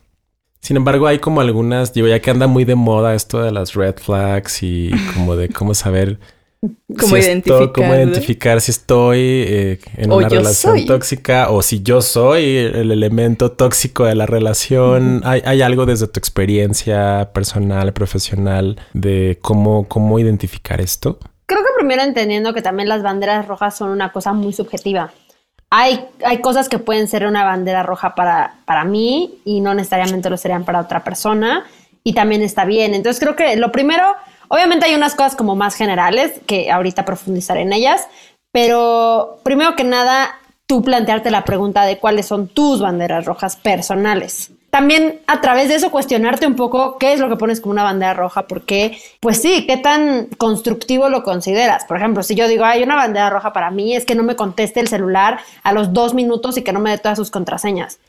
[0.61, 3.73] Sin embargo, hay como algunas, digo, ya que anda muy de moda esto de las
[3.73, 6.19] red flags y como de cómo saber
[6.59, 12.57] ¿Cómo, identificar, cómo identificar si estoy eh, en una relación tóxica o si yo soy
[12.57, 15.21] el elemento tóxico de la relación.
[15.23, 21.19] ¿Hay, ¿Hay, algo desde tu experiencia personal, profesional, de cómo, cómo identificar esto?
[21.45, 25.13] Creo que primero entendiendo que también las banderas rojas son una cosa muy subjetiva.
[25.69, 30.29] Hay, hay cosas que pueden ser una bandera roja para, para mí y no necesariamente
[30.31, 31.65] lo serían para otra persona
[32.03, 32.95] y también está bien.
[32.95, 34.03] Entonces creo que lo primero
[34.47, 38.07] Obviamente hay unas cosas como más generales que ahorita profundizaré en ellas,
[38.51, 44.51] pero primero que nada, tú plantearte la pregunta de cuáles son tus banderas rojas personales
[44.69, 47.83] también a través de eso cuestionarte un poco qué es lo que pones como una
[47.83, 51.85] bandera roja, porque, pues sí, qué tan constructivo lo consideras.
[51.85, 54.35] Por ejemplo, si yo digo, hay una bandera roja para mí, es que no me
[54.35, 57.99] conteste el celular a los dos minutos y que no me dé todas sus contraseñas.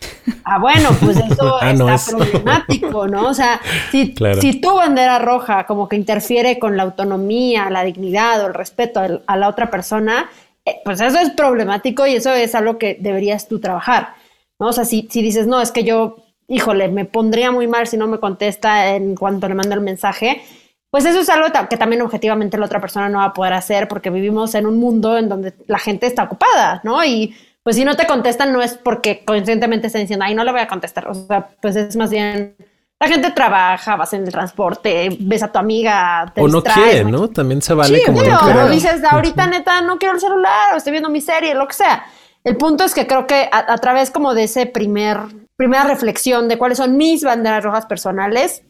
[0.44, 3.28] Ah, bueno, pues eso ah, está problemático, ¿no?
[3.28, 3.60] O sea,
[3.92, 8.54] si, si tu bandera roja como que interfiere con la autonomía, la dignidad o el
[8.54, 10.28] respeto a la otra persona,
[10.64, 14.14] eh, pues eso es problemático y eso es algo que deberías tú trabajar.
[14.58, 14.66] ¿no?
[14.68, 16.16] O sea, si, si dices, no, es que yo
[16.48, 20.42] híjole, me pondría muy mal si no me contesta en cuanto le mando el mensaje,
[20.90, 23.86] pues eso es algo que también objetivamente la otra persona no va a poder hacer
[23.86, 27.04] porque vivimos en un mundo en donde la gente está ocupada, ¿no?
[27.04, 30.52] Y pues si no te contestan no es porque conscientemente estén diciendo, ay, no le
[30.52, 32.56] voy a contestar, o sea, pues es más bien...
[33.00, 37.04] La gente trabaja, vas en el transporte, ves a tu amiga, te O no quiere,
[37.04, 37.28] ¿no?
[37.28, 40.90] También se vale como no O dices, ahorita neta no quiero el celular, o estoy
[40.90, 42.04] viendo mi serie, lo que sea.
[42.48, 45.18] El punto es que creo que a través como de ese primer
[45.58, 48.62] primera reflexión de cuáles son mis banderas rojas personales,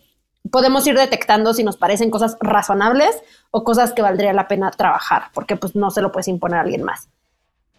[0.50, 5.26] podemos ir detectando si nos parecen cosas razonables o cosas que valdría la pena trabajar,
[5.32, 7.08] porque pues no se lo puedes imponer a alguien más.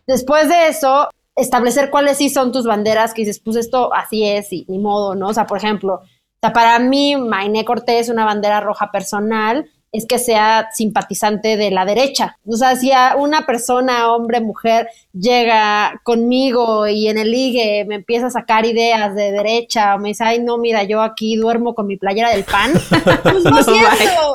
[0.07, 4.53] Después de eso, establecer cuáles sí son tus banderas, que dices, pues esto así es
[4.53, 5.27] y ni modo, ¿no?
[5.27, 5.99] O sea, por ejemplo,
[6.39, 11.85] para mí, Mainé Cortés es una bandera roja personal es que sea simpatizante de la
[11.85, 12.37] derecha.
[12.45, 17.95] O sea, si a una persona, hombre, mujer, llega conmigo y en el ligue me
[17.95, 21.73] empieza a sacar ideas de derecha, o me dice, ay, no, mira, yo aquí duermo
[21.73, 22.71] con mi playera del pan,
[23.23, 23.67] pues.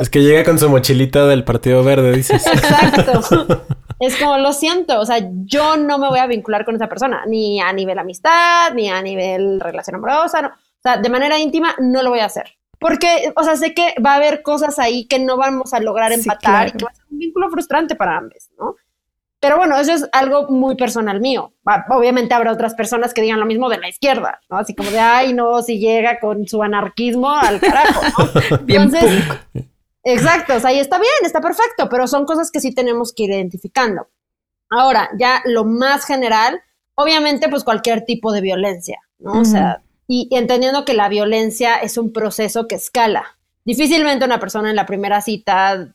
[0.00, 2.46] Es que llega con su mochilita del Partido Verde, dices.
[2.46, 3.64] Exacto.
[4.00, 7.24] Es como, lo siento, o sea, yo no me voy a vincular con esa persona,
[7.26, 10.48] ni a nivel amistad, ni a nivel relación amorosa, no.
[10.48, 12.58] o sea, de manera íntima no lo voy a hacer.
[12.84, 16.12] Porque, o sea, sé que va a haber cosas ahí que no vamos a lograr
[16.12, 18.76] empatar y que va a ser un vínculo frustrante para ambos, ¿no?
[19.40, 21.54] Pero bueno, eso es algo muy personal mío.
[21.88, 24.58] Obviamente habrá otras personas que digan lo mismo de la izquierda, ¿no?
[24.58, 28.58] Así como de, ay, no, si llega con su anarquismo al carajo, ¿no?
[28.68, 29.24] Entonces,
[30.02, 33.22] exacto, o sea, ahí está bien, está perfecto, pero son cosas que sí tenemos que
[33.22, 34.08] ir identificando.
[34.68, 36.60] Ahora, ya lo más general,
[36.96, 39.40] obviamente, pues cualquier tipo de violencia, ¿no?
[39.40, 43.36] O sea, y entendiendo que la violencia es un proceso que escala.
[43.64, 45.94] Difícilmente una persona en la primera cita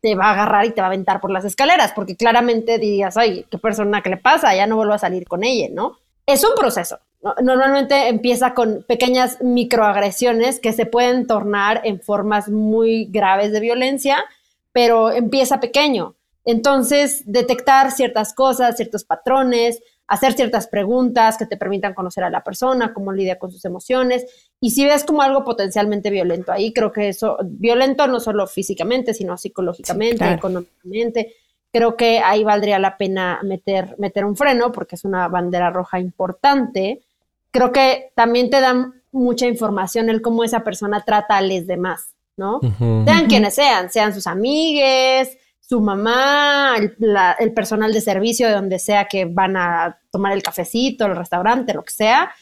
[0.00, 3.16] te va a agarrar y te va a aventar por las escaleras, porque claramente dirías,
[3.16, 5.98] ay, qué persona que le pasa, ya no vuelvo a salir con ella, ¿no?
[6.24, 6.98] Es un proceso.
[7.42, 14.24] Normalmente empieza con pequeñas microagresiones que se pueden tornar en formas muy graves de violencia,
[14.72, 16.14] pero empieza pequeño.
[16.44, 22.42] Entonces, detectar ciertas cosas, ciertos patrones, hacer ciertas preguntas que te permitan conocer a la
[22.42, 24.50] persona, cómo lidia con sus emociones.
[24.58, 29.12] Y si ves como algo potencialmente violento ahí, creo que eso, violento no solo físicamente,
[29.12, 31.34] sino psicológicamente, económicamente,
[31.70, 36.00] creo que ahí valdría la pena meter, meter un freno porque es una bandera roja
[36.00, 37.02] importante.
[37.50, 42.14] Creo que también te dan mucha información el cómo esa persona trata a los demás,
[42.36, 42.60] ¿no?
[42.78, 45.36] Sean quienes sean, sean sus amigues,
[45.68, 51.04] su mamá, el, personal de servicio de donde sea que van a tomar el cafecito,
[51.04, 52.32] el restaurante, lo que sea,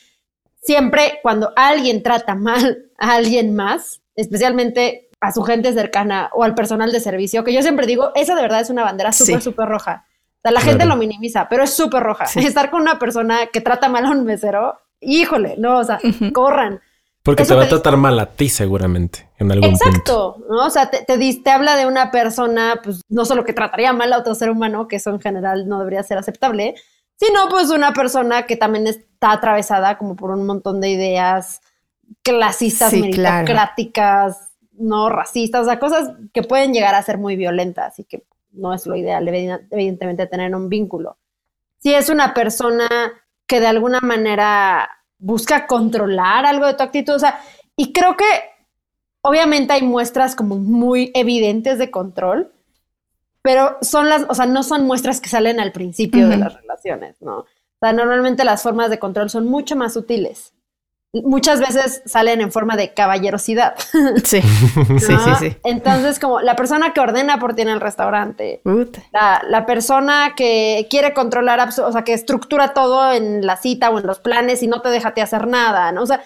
[0.62, 6.54] siempre cuando alguien trata mal a alguien más, especialmente a su gente cercana o al
[6.54, 9.68] personal de servicio, que yo siempre digo, esa de verdad es una bandera súper, súper
[9.68, 10.06] roja.
[10.40, 12.26] sea, la gente lo minimiza, pero es súper roja.
[12.36, 15.98] Estar con una persona que trata mal a un mesero, híjole, no, o sea,
[16.32, 16.80] corran.
[17.26, 20.64] Porque te va a tratar mal a ti seguramente en algún Exacto, ¿no?
[20.64, 24.18] O sea, te, te, habla de una persona, pues no solo que trataría mal a
[24.18, 26.76] otro ser humano, que eso en general no debería ser aceptable,
[27.16, 31.62] sino pues una persona que también está atravesada como por un montón de ideas
[32.22, 38.04] clasistas, meritocráticas, no racistas, o sea, cosas que pueden llegar a ser muy violentas y
[38.04, 41.18] que no es lo ideal, evidentemente, tener un vínculo.
[41.78, 42.88] Si es una persona
[43.48, 47.14] que de alguna manera busca controlar algo de tu actitud.
[47.14, 47.40] O sea,
[47.76, 48.24] y creo que
[49.22, 52.52] obviamente hay muestras como muy evidentes de control,
[53.42, 57.20] pero son las, o sea, no son muestras que salen al principio de las relaciones,
[57.20, 57.38] ¿no?
[57.38, 60.52] O sea, normalmente las formas de control son mucho más sutiles
[61.12, 63.74] muchas veces salen en forma de caballerosidad.
[64.24, 65.56] Sí, sí, sí, sí.
[65.64, 68.60] Entonces, como la persona que ordena por ti en el restaurante,
[69.12, 73.98] la, la, persona que quiere controlar, o sea, que estructura todo en la cita o
[73.98, 76.02] en los planes y no te deja hacer nada, ¿no?
[76.02, 76.22] O sea,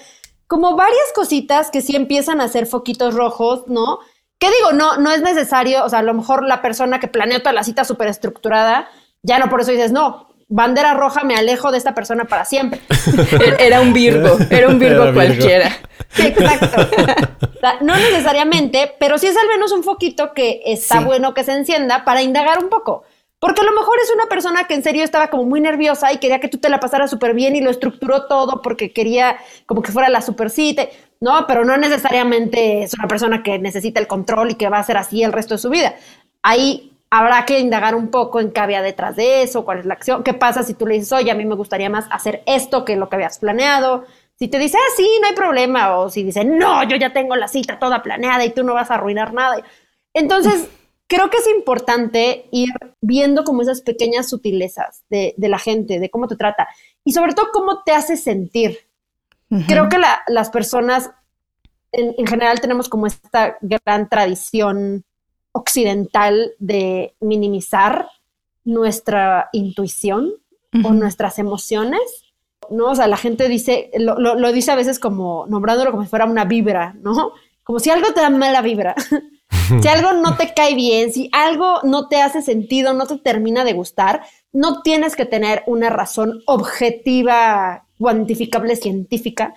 [0.46, 4.00] como varias cositas que sí empiezan a ser foquitos rojos, ¿no?
[4.40, 4.72] ¿Qué digo?
[4.72, 7.62] No, no es necesario, o sea, a lo mejor la persona que planeó toda la
[7.62, 8.88] cita súper estructurada,
[9.22, 12.80] ya no por eso dices, no, bandera roja, me alejo de esta persona para siempre.
[13.58, 15.70] Era un Virgo, era un Virgo cualquiera.
[16.18, 16.88] exacto.
[17.80, 22.04] no necesariamente, pero sí es al menos un foquito que está bueno que se encienda
[22.04, 23.04] para indagar un poco.
[23.38, 26.18] Porque a lo mejor es una persona que en serio estaba como muy nerviosa y
[26.18, 29.80] quería que tú te la pasaras súper bien y lo estructuró todo porque quería como
[29.80, 30.88] que fuera la super cita,
[31.20, 31.46] ¿no?
[31.46, 34.98] Pero no necesariamente es una persona que necesita el control y que va a ser
[34.98, 35.94] así el resto de su vida.
[36.42, 39.94] Ahí habrá que indagar un poco en qué había detrás de eso, cuál es la
[39.94, 42.84] acción, qué pasa si tú le dices, oye, a mí me gustaría más hacer esto
[42.84, 44.04] que lo que habías planeado.
[44.38, 47.34] Si te dice, ah, sí, no hay problema, o si dice, no, yo ya tengo
[47.36, 49.62] la cita toda planeada y tú no vas a arruinar nada.
[50.14, 50.68] Entonces,
[51.08, 52.70] creo que es importante ir
[53.00, 56.68] viendo como esas pequeñas sutilezas de, la gente, de cómo te trata
[57.04, 58.78] y sobre todo cómo te hace sentir.
[59.66, 61.10] Creo que las personas
[61.90, 65.04] en general tenemos como esta gran tradición
[65.52, 68.08] occidental de minimizar
[68.64, 70.34] nuestra intuición
[70.84, 72.00] o nuestras emociones.
[72.70, 72.90] ¿no?
[72.90, 76.26] O sea, la gente dice, lo, lo, dice a veces como nombrándolo como si fuera
[76.26, 77.32] una vibra, ¿no?
[77.64, 78.94] Como si algo te da mala vibra,
[79.82, 83.64] si algo no te cae bien, si algo no te hace sentido, no te termina
[83.64, 89.54] de gustar, no tienes que tener una razón objetiva, cuantificable, científica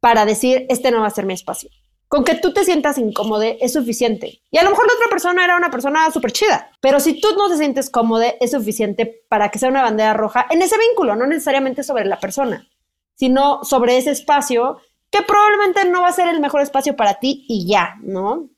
[0.00, 1.70] para decir, este no va a ser mi espacio.
[2.08, 4.42] Con que tú te sientas incómodo es suficiente.
[4.50, 7.28] Y a lo mejor la otra persona era una persona súper chida, pero si tú
[7.36, 11.16] no te sientes cómodo es suficiente para que sea una bandera roja en ese vínculo,
[11.16, 12.68] no necesariamente sobre la persona,
[13.14, 14.78] sino sobre ese espacio
[15.10, 18.48] que probablemente no va a ser el mejor espacio para ti y ya, ¿no?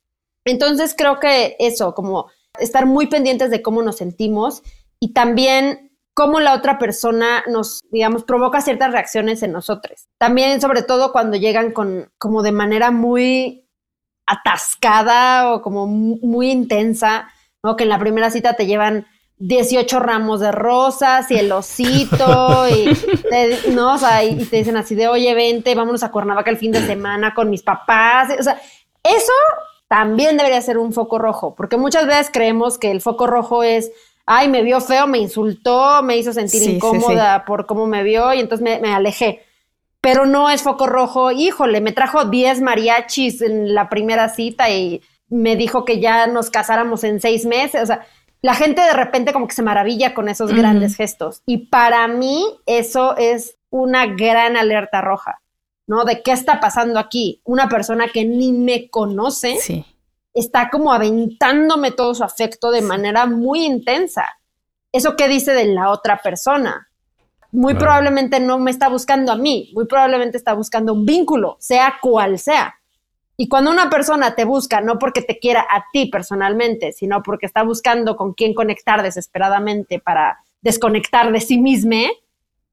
[0.45, 4.63] Entonces creo que eso, como estar muy pendientes de cómo nos sentimos
[4.99, 5.86] y también
[6.17, 10.09] cómo la otra persona nos, digamos, provoca ciertas reacciones en nosotros.
[10.17, 13.69] También, sobre todo, cuando llegan con, como de manera muy
[14.27, 17.29] atascada o como muy intensa,
[17.63, 17.77] ¿no?
[17.77, 22.95] Que en la primera cita te llevan 18 ramos de rosas y el osito y
[23.31, 23.97] te, ¿no?
[23.97, 26.81] O sea, y te dicen así de, oye, vente, vámonos a Cuernavaca el fin de
[26.87, 28.31] semana con mis papás.
[28.41, 28.59] O sea,
[29.03, 29.33] eso
[29.87, 33.93] también debería ser un foco rojo, porque muchas veces creemos que el foco rojo es
[34.27, 38.41] ay, me vio feo, me insultó, me hizo sentir incómoda por cómo me vio y
[38.41, 39.45] entonces me, alejé.
[40.01, 45.01] Pero no es foco rojo, híjole, me trajo 10 mariachis en la primera cita y
[45.29, 47.83] me dijo que ya nos casáramos en seis meses.
[47.83, 48.07] O sea,
[48.43, 51.43] la gente de repente como que se maravilla con esos grandes gestos.
[51.47, 55.41] Y para mí eso es una gran alerta roja,
[55.87, 56.05] ¿no?
[56.05, 57.41] De qué está pasando aquí.
[57.45, 59.57] Una persona que ni me conoce.
[59.57, 59.85] Sí
[60.37, 64.39] está como aventándome todo su afecto de manera muy intensa.
[64.93, 66.89] ¿Eso qué dice de la otra persona?
[67.53, 71.95] Muy probablemente no me está buscando a mí, muy probablemente está buscando un vínculo, sea
[72.03, 72.75] cual sea.
[73.39, 77.47] Y cuando una persona te busca, no porque te quiera a ti personalmente, sino porque
[77.47, 82.09] está buscando con quién conectar desesperadamente para desconectar de sí misma,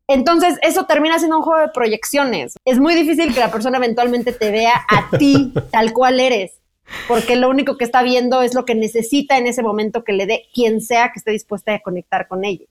[0.07, 2.55] entonces eso termina siendo un juego de proyecciones.
[2.65, 6.62] Es muy difícil que la persona eventualmente te vea a ti tal cual eres
[7.07, 10.25] porque lo único que está viendo es lo que necesita en ese momento que le
[10.25, 12.65] dé quien sea que esté dispuesta a conectar con ella.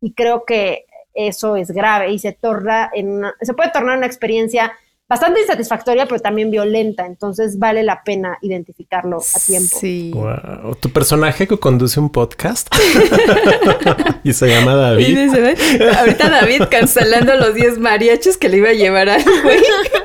[0.00, 4.72] Y creo que eso es grave y se torna en se puede tornar una experiencia
[5.12, 7.04] bastante insatisfactoria, pero también violenta.
[7.04, 9.76] Entonces vale la pena identificarlo a tiempo.
[9.78, 10.10] Sí.
[10.14, 10.74] Wow.
[10.80, 12.74] Tu personaje que conduce un podcast
[14.24, 15.18] y se llama David.
[15.98, 19.58] Ahorita David cancelando los 10 mariachos que le iba a llevar al güey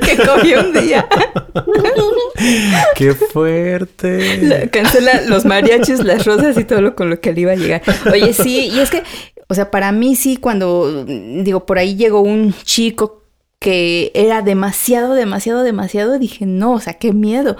[0.00, 1.06] que cogió un día.
[2.94, 4.38] ¡Qué fuerte!
[4.42, 7.56] La- cancela los mariachis, las rosas y todo lo con lo que le iba a
[7.56, 7.82] llegar.
[8.12, 9.02] Oye, sí, y es que,
[9.48, 13.22] o sea, para mí sí, cuando, digo, por ahí llegó un chico
[13.58, 17.56] que era demasiado, demasiado, demasiado, dije, no, o sea, qué miedo.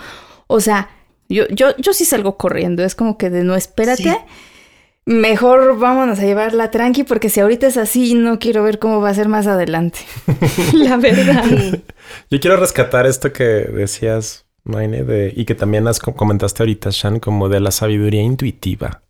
[0.47, 0.91] O sea,
[1.29, 4.03] yo, yo, yo sí salgo corriendo, es como que de no, espérate.
[4.05, 4.17] Sí.
[5.09, 9.09] Mejor vámonos a llevarla tranqui, porque si ahorita es así, no quiero ver cómo va
[9.09, 10.01] a ser más adelante.
[10.75, 11.45] La verdad.
[12.31, 16.91] Yo quiero rescatar esto que decías, Maine, de, y que también has co- comentaste ahorita,
[16.93, 19.01] Shan, como de la sabiduría intuitiva.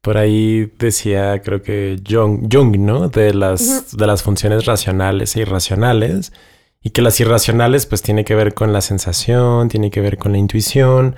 [0.00, 3.08] Por ahí decía, creo que Jung, Jung ¿no?
[3.08, 6.32] De las, de las funciones racionales e irracionales.
[6.80, 10.30] Y que las irracionales, pues, tiene que ver con la sensación, tiene que ver con
[10.30, 11.16] la intuición,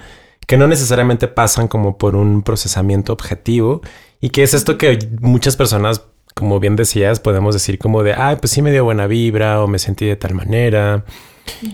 [0.51, 3.83] que no necesariamente pasan como por un procesamiento objetivo.
[4.21, 6.03] Y que es esto que muchas personas,
[6.35, 9.69] como bien decías, podemos decir como de, ay, pues sí me dio buena vibra o
[9.69, 11.05] me sentí de tal manera.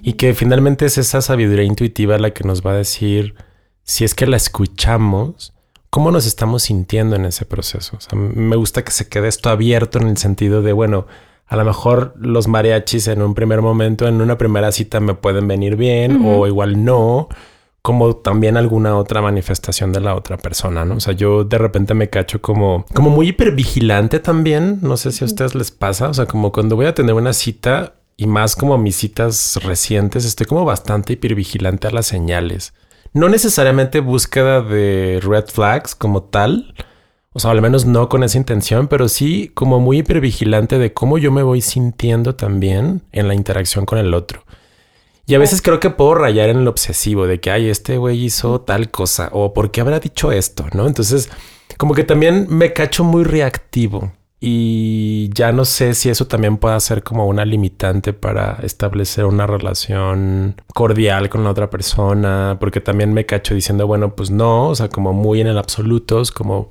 [0.03, 3.35] Y que finalmente es esa sabiduría intuitiva la que nos va a decir,
[3.83, 5.55] si es que la escuchamos,
[5.89, 7.97] cómo nos estamos sintiendo en ese proceso.
[7.97, 11.07] O sea, me gusta que se quede esto abierto en el sentido de, bueno,
[11.47, 15.49] a lo mejor los mariachis en un primer momento, en una primera cita me pueden
[15.49, 17.31] venir bien o igual no,
[17.87, 20.97] como también alguna otra manifestación de la otra persona, ¿no?
[20.97, 25.23] O sea, yo de repente me cacho como, como muy hipervigilante también, no sé si
[25.23, 28.57] a ustedes les pasa, o sea, como cuando voy a tener una cita y más
[28.57, 32.75] como mis citas recientes, estoy como bastante hipervigilante a las señales.
[33.13, 36.75] No necesariamente búsqueda de red flags como tal,
[37.35, 41.19] o sea, al menos no con esa intención, pero sí como muy hipervigilante de cómo
[41.19, 44.43] yo me voy sintiendo también en la interacción con el otro.
[45.27, 48.25] Y a veces creo que puedo rayar en el obsesivo de que, ay, este güey
[48.25, 50.87] hizo tal cosa o por qué habrá dicho esto, ¿no?
[50.87, 51.31] Entonces,
[51.79, 56.79] como que también me cacho muy reactivo y ya no sé si eso también pueda
[56.79, 63.13] ser como una limitante para establecer una relación cordial con la otra persona, porque también
[63.13, 66.71] me cacho diciendo, bueno, pues no, o sea, como muy en el absoluto, es como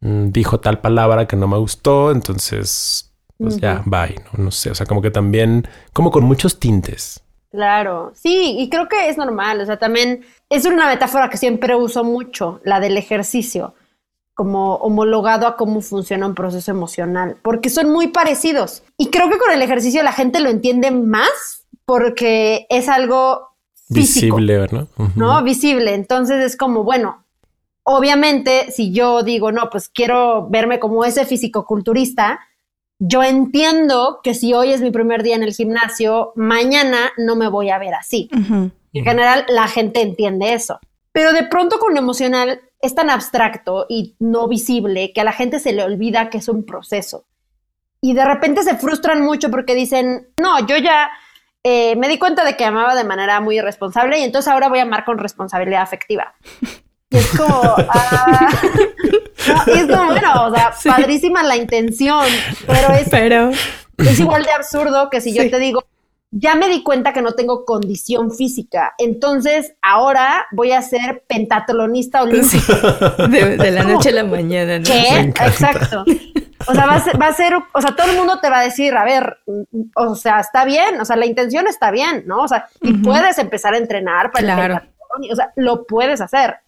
[0.00, 4.44] mm, dijo tal palabra que no me gustó, entonces, pues ya, bye, ¿no?
[4.44, 7.22] no sé, o sea, como que también, como con muchos tintes.
[7.52, 11.76] Claro, sí, y creo que es normal, o sea, también es una metáfora que siempre
[11.76, 13.74] uso mucho, la del ejercicio,
[14.34, 18.82] como homologado a cómo funciona un proceso emocional, porque son muy parecidos.
[18.96, 23.50] Y creo que con el ejercicio la gente lo entiende más porque es algo
[23.92, 24.88] físico, Visible, ¿no?
[24.96, 25.12] Ujú.
[25.14, 25.42] ¿no?
[25.42, 25.92] Visible.
[25.92, 27.24] Entonces es como, bueno,
[27.82, 32.40] obviamente si yo digo, no, pues quiero verme como ese fisicoculturista,
[33.04, 37.48] yo entiendo que si hoy es mi primer día en el gimnasio, mañana no me
[37.48, 38.30] voy a ver así.
[38.32, 40.78] En general, la gente entiende eso.
[41.10, 45.32] Pero de pronto con lo emocional es tan abstracto y no visible que a la
[45.32, 47.26] gente se le olvida que es un proceso.
[48.00, 51.10] Y de repente se frustran mucho porque dicen, no, yo ya
[51.64, 54.78] eh, me di cuenta de que amaba de manera muy irresponsable y entonces ahora voy
[54.78, 56.34] a amar con responsabilidad afectiva.
[57.12, 58.48] Y es como, ah,
[59.66, 60.88] no, y es como, bueno, o sea, Sí.
[60.88, 62.24] padrísima la intención,
[62.66, 63.50] pero es Pero,
[63.98, 65.50] es igual de absurdo que si yo Sí.
[65.50, 65.84] te digo,
[66.30, 72.22] ya me di cuenta que no tengo condición física, entonces ahora voy a ser pentatlonista
[72.22, 72.72] olímpico.
[73.28, 74.84] de, de la noche a la mañana, ¿no?
[74.86, 75.18] ¿Qué?
[75.44, 76.04] Exacto.
[76.68, 78.60] O sea, va a, ser, va a ser, o sea, todo el mundo te va
[78.60, 79.38] a decir, a ver,
[79.96, 82.42] o sea, está bien, o sea, la intención está bien, ¿no?
[82.44, 84.74] O sea, y puedes empezar a entrenar para el Claro.
[84.76, 86.58] pentatlón, y- o sea, lo puedes hacer,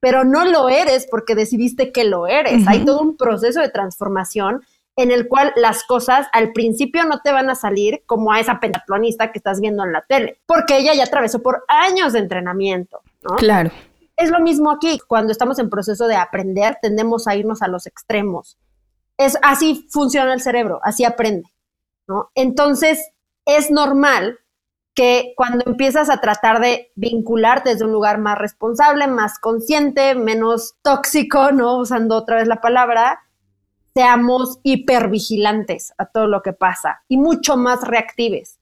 [0.00, 2.66] pero no lo eres porque decidiste que lo eres.
[2.66, 4.62] Hay todo un proceso de transformación
[4.96, 8.58] en el cual las cosas al principio no te van a salir como a esa
[8.58, 13.00] pentatlonista que estás viendo en la tele, porque ella ya atravesó por años de entrenamiento,
[13.22, 13.36] ¿no?
[13.36, 13.70] Claro.
[14.16, 17.86] Es lo mismo aquí, cuando estamos en proceso de aprender, tendemos a irnos a los
[17.86, 18.58] extremos.
[19.16, 21.48] Es así funciona el cerebro, así aprende,
[22.08, 22.30] ¿no?
[22.34, 23.12] Entonces,
[23.46, 24.40] es normal
[24.98, 30.74] que cuando empiezas a tratar de vincularte desde un lugar más responsable, más consciente, menos
[30.82, 31.78] tóxico, ¿no?
[31.78, 33.20] Usando otra vez la palabra,
[33.94, 38.58] seamos hipervigilantes a todo lo que pasa y mucho más reactives.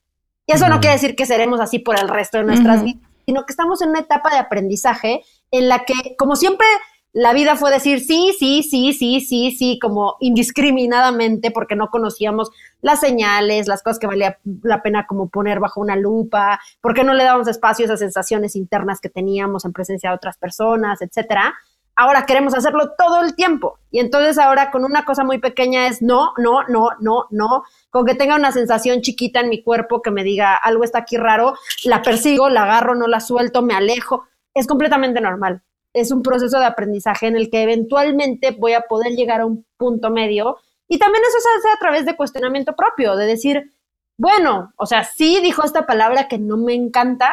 [0.46, 0.82] Y eso no Ujú.
[0.82, 2.84] quiere decir que seremos así por el resto de nuestras Ujú.
[2.84, 6.66] vidas, sino que estamos en una etapa de aprendizaje en la que, como siempre,
[7.14, 12.50] la vida fue decir sí, sí, sí, sí, sí, sí, como indiscriminadamente, porque no conocíamos
[12.86, 17.14] las señales, las cosas que valía la pena como poner bajo una lupa, porque no
[17.14, 21.52] le dábamos espacio a esas sensaciones internas que teníamos en presencia de otras personas, etcétera.
[21.96, 23.80] Ahora queremos hacerlo todo el tiempo.
[23.90, 27.64] Y entonces ahora con una cosa muy pequeña es no, no, no, no, no.
[27.90, 31.16] Con que tenga una sensación chiquita en mi cuerpo que me diga algo está aquí
[31.16, 31.54] raro,
[31.86, 34.28] la persigo, la agarro, no la suelto, me alejo.
[34.54, 35.62] Es completamente normal.
[35.92, 39.66] Es un proceso de aprendizaje en el que eventualmente voy a poder llegar a un
[39.76, 40.58] punto medio.
[40.88, 43.72] Y también eso se hace a través de cuestionamiento propio, de decir,
[44.16, 47.32] bueno, o sea, sí dijo esta palabra que no me encanta.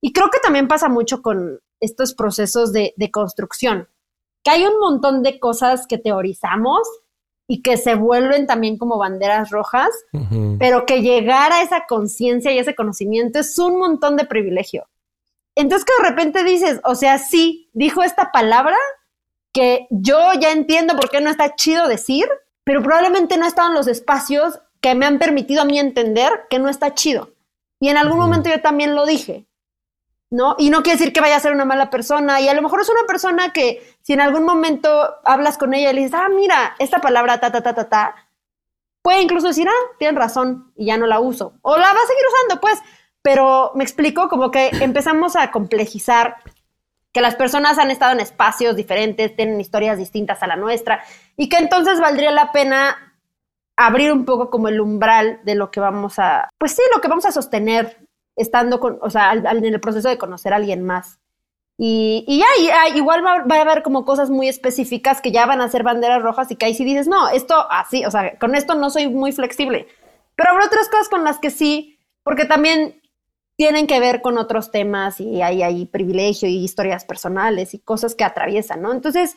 [0.00, 3.88] Y creo que también pasa mucho con estos procesos de, de construcción,
[4.42, 6.88] que hay un montón de cosas que teorizamos
[7.50, 9.88] y que se vuelven también como banderas rojas,
[10.58, 14.86] pero que llegar a esa conciencia y ese conocimiento es un montón de privilegio.
[15.54, 18.76] Entonces que de repente dices, o sea, sí, dijo esta palabra
[19.52, 22.28] que yo ya entiendo por qué no está chido decir,
[22.68, 26.68] pero probablemente no en los espacios que me han permitido a mí entender que no
[26.68, 27.30] está chido.
[27.80, 29.46] Y en algún momento yo también lo dije.
[30.28, 30.54] ¿no?
[30.58, 32.42] Y no quiere decir que vaya a ser una mala persona.
[32.42, 35.92] Y a lo mejor es una persona que si en algún momento hablas con ella
[35.92, 38.14] y le dices, ah, mira, esta palabra, ta, ta, ta, ta, ta,
[39.00, 41.54] puede incluso decir, ah, tienen razón y ya no la uso.
[41.62, 42.82] O la va a seguir usando, pues.
[43.22, 46.36] Pero me explico, como que empezamos a complejizar
[47.12, 51.02] que las personas han estado en espacios diferentes, tienen historias distintas a la nuestra,
[51.36, 53.14] y que entonces valdría la pena
[53.76, 57.08] abrir un poco como el umbral de lo que vamos a, pues sí, lo que
[57.08, 61.18] vamos a sostener estando con, o sea, en el proceso de conocer a alguien más.
[61.80, 65.84] Y, ya, igual va, a haber como cosas muy específicas que ya van a ser
[65.84, 68.90] banderas rojas y que ahí sí dices, no, esto así, o sea, con esto no
[68.90, 69.86] soy muy flexible.
[70.34, 73.00] Pero habrá otras cosas con las que sí, porque también
[73.58, 78.14] tienen que ver con otros temas y hay, hay privilegio y historias personales y cosas
[78.14, 78.92] que atraviesan, ¿no?
[78.92, 79.36] Entonces,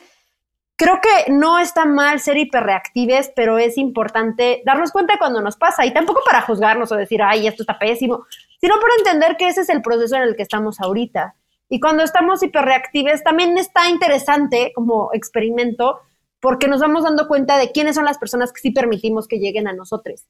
[0.76, 5.84] creo que no está mal ser hiperreactives, pero es importante darnos cuenta cuando nos pasa
[5.84, 8.24] y tampoco para juzgarnos o decir, ay, esto está pésimo,
[8.60, 11.34] sino por entender que ese es el proceso en el que estamos ahorita.
[11.68, 15.98] Y cuando estamos hiperreactives, también está interesante como experimento
[16.38, 19.66] porque nos vamos dando cuenta de quiénes son las personas que sí permitimos que lleguen
[19.66, 20.26] a nosotros.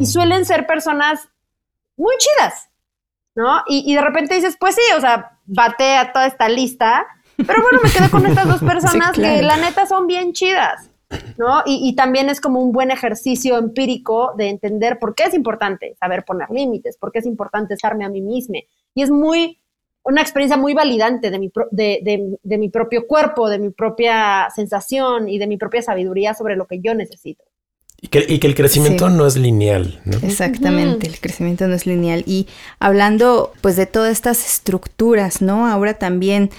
[0.00, 1.28] Y suelen ser personas
[1.96, 2.68] muy chidas,
[3.38, 3.62] ¿no?
[3.68, 7.06] Y, y de repente dices, pues sí, o sea, bate a toda esta lista
[7.46, 10.90] pero bueno, me quedo con estas dos personas que la neta son bien chidas,
[11.36, 11.62] ¿no?
[11.66, 16.24] Y, también es como un buen ejercicio empírico de entender por qué es importante saber
[16.24, 18.58] poner límites, por qué es importante estarme a mí misma.
[18.94, 19.60] Y es muy,
[20.02, 25.38] una experiencia muy validante de mi, de, mi propio cuerpo, de mi propia sensación y
[25.38, 27.44] de mi propia sabiduría sobre lo que yo necesito.
[28.00, 30.18] Y que, el crecimiento no es lineal, ¿no?
[30.22, 32.22] Exactamente, el crecimiento no es lineal.
[32.26, 32.46] Y
[32.78, 35.66] hablando pues de todas estas estructuras, ¿no?
[35.66, 36.50] Ahora también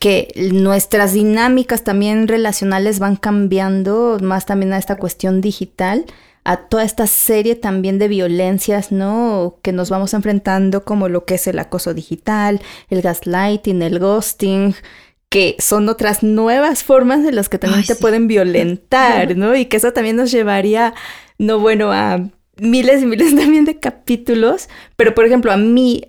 [0.00, 6.04] que nuestras dinámicas también relacionales van cambiando, más también a esta cuestión digital,
[6.44, 9.58] a toda esta serie también de violencias, ¿no?
[9.62, 14.74] Que nos vamos enfrentando como lo que es el acoso digital, el gaslighting, el ghosting,
[15.28, 19.54] que son otras nuevas formas de las que también te pueden violentar, ¿no?
[19.54, 20.94] Y que eso también nos llevaría,
[21.38, 26.02] no bueno, a miles y miles también de capítulos, pero por ejemplo, a mí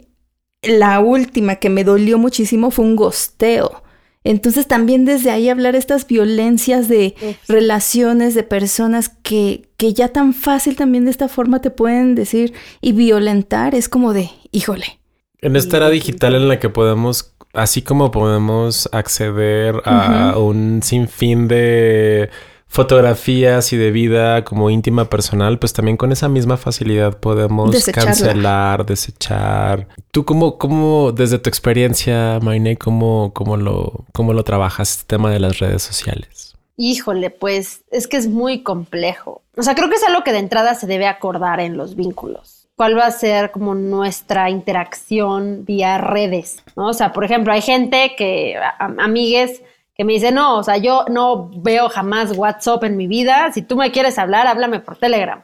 [0.61, 3.83] la última que me dolió muchísimo fue un gosteo.
[4.25, 7.15] Entonces también desde ahí hablar estas violencias de
[7.47, 12.53] relaciones de personas que, que ya tan fácil también de esta forma te pueden decir
[12.81, 14.99] y violentar es como de, híjole.
[15.41, 21.47] En esta era digital en la que podemos, así como podemos acceder a un sinfín
[21.47, 22.29] de
[22.69, 28.85] fotografías y de vida como íntima personal, pues también con esa misma facilidad podemos cancelar,
[28.85, 29.87] desechar.
[30.11, 35.31] Tú cómo, cómo, desde tu experiencia, Maine, cómo, cómo lo, cómo lo trabajas este tema
[35.31, 36.55] de las redes sociales?
[36.77, 39.41] Híjole, pues es que es muy complejo.
[39.57, 42.58] O sea, creo que es algo que de entrada se debe acordar en los vínculos.
[42.79, 46.63] ¿Cuál va a ser como nuestra interacción vía redes?
[46.75, 49.61] O sea, por ejemplo, hay gente que, amigues,
[49.93, 53.63] que me dice, no, o sea, yo no veo jamás WhatsApp en mi vida, si
[53.63, 55.43] tú me quieres hablar, háblame por Telegram.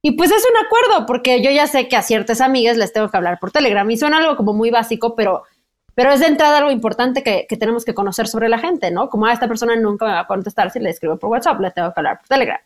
[0.00, 3.10] Y pues es un acuerdo, porque yo ya sé que a ciertas amigas les tengo
[3.10, 5.42] que hablar por Telegram y suena algo como muy básico, pero,
[5.94, 9.10] pero es de entrada algo importante que, que tenemos que conocer sobre la gente, ¿no?
[9.10, 11.60] Como a ah, esta persona nunca me va a contestar si le escribo por WhatsApp,
[11.60, 12.60] le tengo que hablar por Telegram.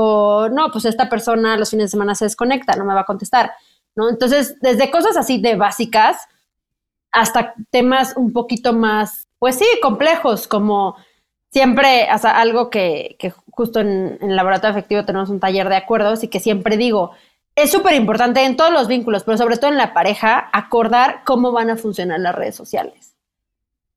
[0.00, 3.04] O no, pues esta persona los fines de semana se desconecta, no me va a
[3.04, 3.50] contestar,
[3.96, 4.08] ¿no?
[4.08, 6.28] Entonces, desde cosas así de básicas
[7.10, 10.96] hasta temas un poquito más pues sí, complejos, como
[11.50, 15.76] siempre, sea, algo que, que justo en, en, el laboratorio efectivo tenemos un taller de
[15.76, 17.12] acuerdos y que siempre digo,
[17.54, 21.52] es súper importante en todos los vínculos, pero sobre todo en la pareja, acordar cómo
[21.52, 23.16] van a funcionar las redes sociales.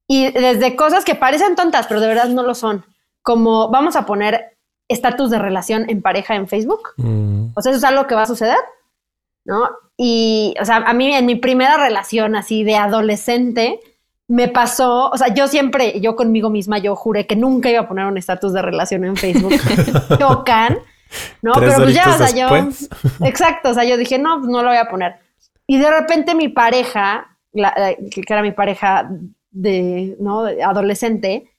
[0.07, 2.85] Y desde cosas que parecen tontas, pero de verdad no lo son,
[3.21, 4.50] como vamos a poner
[4.91, 6.89] estatus de relación en pareja en Facebook.
[6.97, 7.49] Mm.
[7.55, 8.57] O sea, eso es algo que va a suceder,
[9.45, 9.69] ¿no?
[9.97, 13.79] Y, o sea, a mí en mi primera relación así de adolescente,
[14.27, 17.87] me pasó, o sea, yo siempre, yo conmigo misma, yo juré que nunca iba a
[17.87, 19.53] poner un estatus de relación en Facebook.
[20.19, 20.79] Chocan,
[21.41, 21.51] ¿no?
[21.55, 22.69] Pero pues ya, o sea, yo,
[23.25, 25.15] exacto, o sea, yo dije, no, pues no lo voy a poner.
[25.67, 29.09] Y de repente mi pareja, que era mi pareja
[29.51, 30.45] de, ¿no?
[30.45, 31.51] adolescente,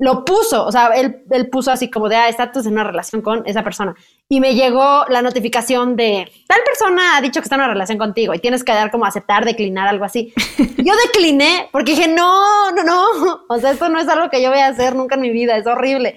[0.00, 3.20] lo puso, o sea, él, él puso así como de, ah, estatus en una relación
[3.20, 3.94] con esa persona.
[4.30, 7.98] Y me llegó la notificación de, tal persona ha dicho que está en una relación
[7.98, 10.32] contigo y tienes que dar como aceptar, declinar, algo así.
[10.78, 14.48] Yo decliné porque dije, no, no, no, o sea, esto no es algo que yo
[14.48, 16.16] voy a hacer nunca en mi vida, es horrible.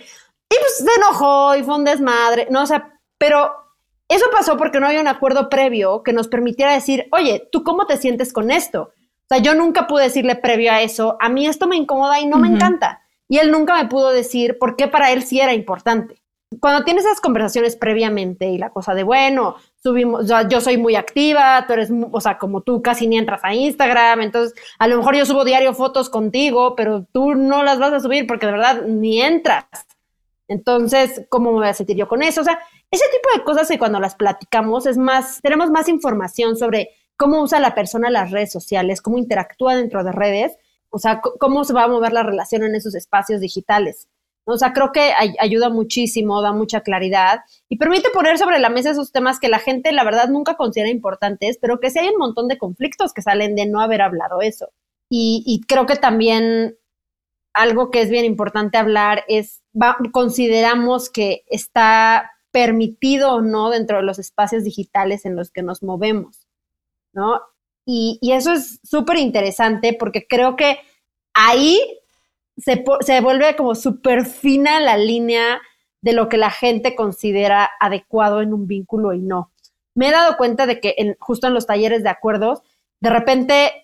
[0.50, 3.52] Y pues se enojó y fue un desmadre, no, o sea, pero
[4.08, 7.86] eso pasó porque no había un acuerdo previo que nos permitiera decir, oye, ¿tú cómo
[7.86, 8.94] te sientes con esto?
[8.94, 12.28] O sea, yo nunca pude decirle previo a eso, a mí esto me incomoda y
[12.28, 13.03] no me encanta.
[13.28, 16.22] Y él nunca me pudo decir por qué para él sí era importante.
[16.60, 21.66] Cuando tienes esas conversaciones previamente y la cosa de, bueno, subimos, yo soy muy activa,
[21.66, 25.16] tú eres, o sea, como tú casi ni entras a Instagram, entonces a lo mejor
[25.16, 28.84] yo subo diario fotos contigo, pero tú no las vas a subir porque de verdad
[28.84, 29.66] ni entras.
[30.48, 32.42] Entonces, ¿cómo me voy a sentir yo con eso?
[32.42, 32.60] O sea,
[32.92, 37.42] ese tipo de cosas que cuando las platicamos es más, tenemos más información sobre cómo
[37.42, 40.58] usa la persona las redes sociales, cómo interactúa dentro de redes
[40.94, 44.08] o sea, cómo se va a mover la relación en esos espacios digitales.
[44.46, 48.92] O sea, creo que ayuda muchísimo, da mucha claridad y permite poner sobre la mesa
[48.92, 52.20] esos temas que la gente, la verdad, nunca considera importantes, pero que sí hay un
[52.20, 54.70] montón de conflictos que salen de no haber hablado eso.
[55.10, 56.78] Y, creo que también
[57.54, 59.64] algo que es bien importante hablar es,
[60.12, 65.82] consideramos que está permitido o no dentro de los espacios digitales en los que nos
[65.82, 66.48] movemos,
[67.14, 67.42] ¿no?
[67.86, 70.80] Y, eso es súper interesante porque creo que
[71.34, 71.80] ahí
[72.58, 75.62] se, se vuelve como súper fina la línea
[76.02, 79.52] de lo que la gente considera adecuado en un vínculo y no.
[79.96, 82.62] Me he dado cuenta de que en, justo en los talleres de acuerdos,
[83.00, 83.84] de repente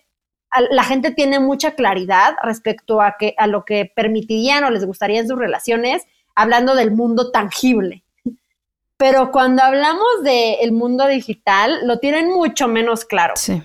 [0.70, 5.20] la gente tiene mucha claridad respecto a, que, a lo que permitirían o les gustaría
[5.20, 6.02] en sus relaciones,
[6.34, 8.04] hablando del mundo tangible.
[8.96, 13.34] Pero cuando hablamos del mundo digital, lo tienen mucho menos claro.
[13.36, 13.62] Sí.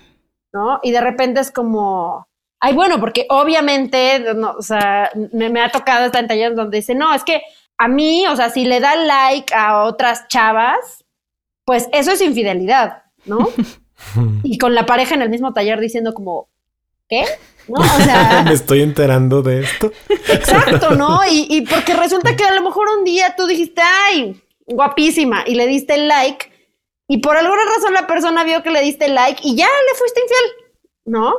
[0.56, 0.80] ¿No?
[0.84, 2.30] Y de repente es como,
[2.62, 4.26] ay, bueno, porque obviamente,
[4.58, 7.42] o sea, me, ha tocado estar en talleres donde dice, no, es que
[7.78, 11.04] a mí, o sea, si le da like a otras chavas,
[11.66, 13.50] pues eso es infidelidad, ¿no?
[14.44, 16.48] y con la pareja en el mismo taller diciendo como,
[17.10, 17.26] ¿qué?
[17.68, 17.82] ¿No?
[17.82, 19.92] O sea, me estoy enterando de esto.
[20.30, 21.20] Exacto, ¿no?
[21.30, 25.56] Y, y porque resulta que a lo mejor un día tú dijiste, ay, guapísima, y
[25.56, 26.50] le diste el like,
[27.08, 30.22] y por alguna razón la persona vio que le diste like y ya le fuiste
[30.22, 30.74] infiel,
[31.06, 31.34] ¿no?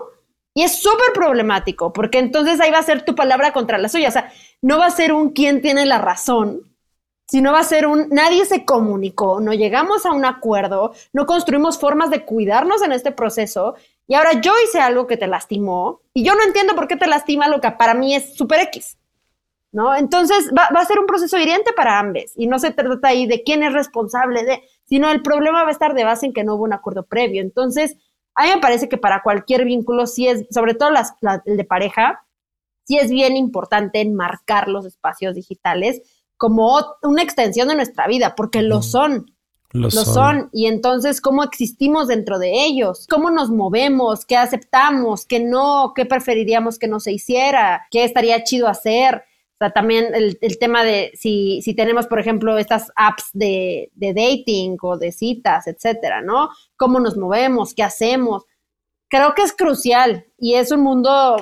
[0.54, 4.08] Y es súper problemático, porque entonces ahí va a ser tu palabra contra la suya.
[4.08, 6.62] O sea, no va a ser un quién tiene la razón,
[7.28, 11.78] sino va a ser un nadie se comunicó, no llegamos a un acuerdo, no construimos
[11.78, 13.74] formas de cuidarnos en este proceso.
[14.08, 17.08] Y ahora yo hice algo que te lastimó y yo no entiendo por qué te
[17.08, 18.96] lastima lo que para mí es súper X.
[19.76, 19.94] ¿No?
[19.94, 23.26] Entonces va, va a ser un proceso hiriente para ambos y no se trata ahí
[23.26, 26.44] de quién es responsable de, sino el problema va a estar de base en que
[26.44, 27.42] no hubo un acuerdo previo.
[27.42, 27.94] Entonces,
[28.34, 31.12] a mí me parece que para cualquier vínculo, sí es, sobre todo las,
[31.44, 32.24] el de pareja,
[32.84, 36.00] sí es bien importante enmarcar los espacios digitales
[36.38, 39.34] como una extensión de nuestra vida, porque lo son.
[39.72, 40.04] Lo, son.
[40.06, 40.50] son.
[40.52, 43.06] Y entonces, ¿cómo existimos dentro de ellos?
[43.10, 44.24] ¿Cómo nos movemos?
[44.24, 45.26] ¿Qué aceptamos?
[45.26, 45.92] ¿Qué no?
[45.94, 47.86] ¿Qué preferiríamos que no se hiciera?
[47.90, 49.24] ¿Qué estaría chido hacer?
[49.56, 54.12] O sea, también el, tema de si, si, tenemos, por ejemplo, estas apps de, de,
[54.12, 56.50] dating o de citas, etcétera, ¿no?
[56.76, 57.72] ¿Cómo nos movemos?
[57.72, 58.44] ¿Qué hacemos?
[59.08, 61.38] Creo que es crucial y es un mundo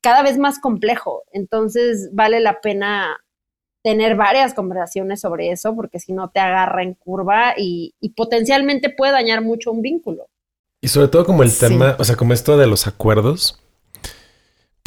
[0.00, 1.24] cada vez más complejo.
[1.30, 3.18] Entonces, vale la pena
[3.82, 8.88] tener varias conversaciones sobre eso porque si no te agarra en curva y, y, potencialmente
[8.88, 10.26] puede dañar mucho un vínculo.
[10.80, 13.60] Y sobre todo como el tema, o sea, como esto de los acuerdos,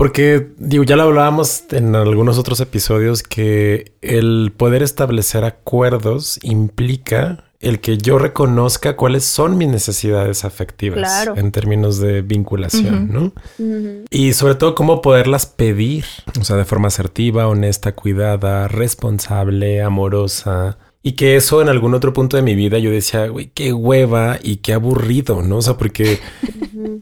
[0.01, 7.43] porque, digo, ya lo hablábamos en algunos otros episodios que el poder establecer acuerdos implica
[7.59, 13.33] el que yo reconozca cuáles son mis necesidades afectivas en términos de vinculación, ¿no?
[14.09, 16.05] Y sobre todo cómo poderlas pedir,
[16.39, 22.13] o sea, de forma asertiva, honesta, cuidada, responsable, amorosa, y que eso en algún otro
[22.13, 25.57] punto de mi vida yo decía, güey, qué hueva y qué aburrido, ¿no?
[25.57, 26.19] O sea, porque,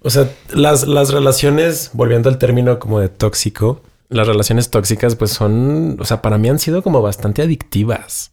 [0.02, 5.32] o sea, las, las relaciones, volviendo al término como de tóxico, las relaciones tóxicas pues
[5.32, 8.32] son, o sea, para mí han sido como bastante adictivas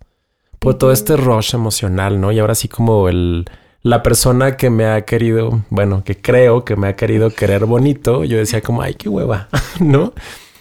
[0.60, 2.30] por todo este rush emocional, ¿no?
[2.30, 3.44] Y ahora sí como el,
[3.82, 8.22] la persona que me ha querido, bueno, que creo que me ha querido querer bonito,
[8.22, 9.48] yo decía como, ay, qué hueva,
[9.80, 10.12] ¿no?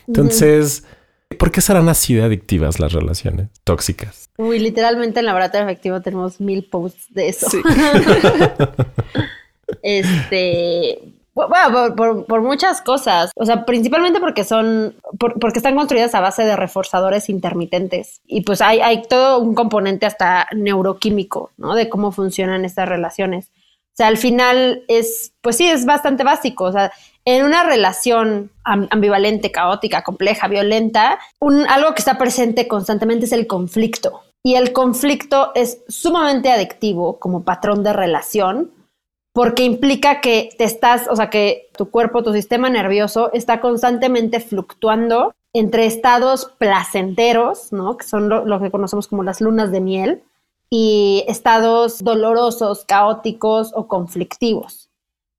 [0.07, 0.83] Entonces...
[1.37, 4.29] ¿Por qué serán así de adictivas las relaciones tóxicas?
[4.37, 7.47] Uy, literalmente en Laboratorio Efectivo tenemos mil posts de eso.
[9.81, 10.99] este,
[11.35, 11.95] bueno,
[12.27, 13.31] por, muchas cosas.
[13.35, 18.21] O sea, principalmente porque son, porque están construidas a base de reforzadores intermitentes.
[18.25, 21.75] Y pues hay, hay todo un componente hasta neuroquímico, ¿no?
[21.75, 23.51] De cómo funcionan estas relaciones.
[23.95, 26.65] O sea, al final es, pues sí, es bastante básico.
[26.65, 26.91] O sea,
[27.23, 33.47] en una relación ambivalente, caótica, compleja, violenta, un, algo que está presente constantemente es el
[33.47, 34.21] conflicto.
[34.43, 38.71] Y el conflicto es sumamente adictivo como patrón de relación
[39.33, 44.39] porque implica que te estás, o sea, que tu cuerpo, tu sistema nervioso está constantemente
[44.39, 47.97] fluctuando entre estados placenteros, ¿no?
[47.97, 50.23] Que son lo, que conocemos como las lunas de miel,
[50.69, 54.89] y estados dolorosos, caóticos o conflictivos,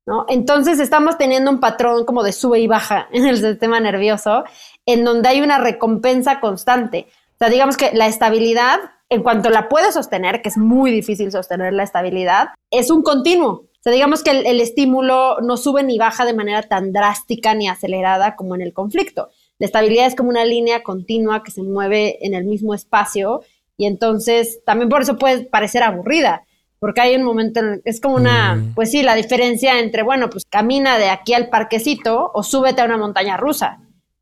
[0.06, 0.24] ¿no?
[0.28, 4.44] Entonces estamos teniendo un patrón como de sube y baja en el sistema nervioso,
[4.86, 7.06] en donde hay una recompensa constante.
[7.34, 11.30] O sea, digamos que la estabilidad, en cuanto la puedes sostener, que es muy difícil
[11.30, 13.50] sostener la estabilidad, es un continuo.
[13.50, 17.68] O sea, digamos que el estímulo no sube ni baja de manera tan drástica ni
[17.68, 19.28] acelerada como en el conflicto.
[19.58, 23.42] La estabilidad es como una línea continua que se mueve en el mismo espacio
[23.76, 26.42] y entonces también por eso puede parecer aburrida,
[26.78, 28.74] porque hay un momento, en es como una, mm.
[28.74, 32.84] pues sí, la diferencia entre, bueno, pues camina de aquí al parquecito o súbete a
[32.84, 33.80] una montaña rusa.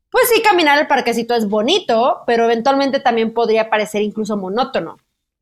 [0.09, 4.97] Pues sí, caminar al parquecito es bonito, pero eventualmente también podría parecer incluso monótono.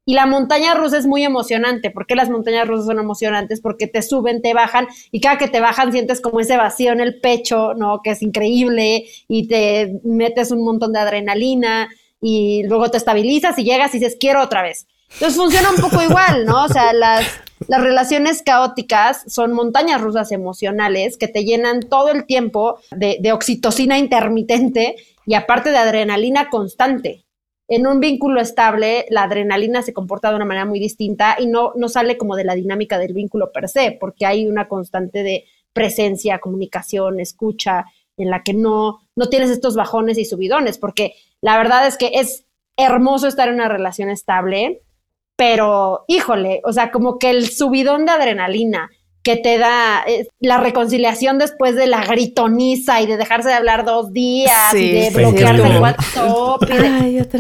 [0.06, 1.90] Y la montaña rusa es muy emocionante.
[1.90, 3.62] ¿Por qué las montañas rusas son emocionantes?
[3.62, 7.00] Porque te suben, te bajan y cada que te bajan sientes como ese vacío en
[7.00, 8.02] el pecho, ¿no?
[8.04, 11.88] Que es increíble y te metes un montón de adrenalina
[12.24, 14.88] y luego te estabilizas y llegas y dices, quiero otra vez.
[15.14, 16.64] Entonces funciona un poco igual, ¿no?
[16.64, 17.26] O sea, las,
[17.68, 23.32] las relaciones caóticas son montañas rusas emocionales que te llenan todo el tiempo de, de
[23.34, 24.96] oxitocina intermitente
[25.26, 27.26] y aparte de adrenalina constante
[27.68, 31.72] en un vínculo estable, la adrenalina se comporta de una manera muy distinta y no,
[31.76, 35.46] no sale como de la dinámica del vínculo per se, porque hay una constante de
[35.72, 37.86] presencia, comunicación, escucha,
[38.18, 42.12] en la que no, no tienes estos bajones y subidones, porque la verdad es que
[42.16, 42.46] es
[42.78, 44.82] hermoso estar en una relación estable,
[45.36, 48.90] pero híjole, o sea, como que el subidón de adrenalina,
[49.24, 53.86] que te da eh, la reconciliación después de la gritoniza y de dejarse de hablar
[53.86, 56.62] dos días y de bloquearte el WhatsApp.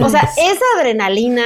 [0.01, 1.43] o sea, esa adrenalina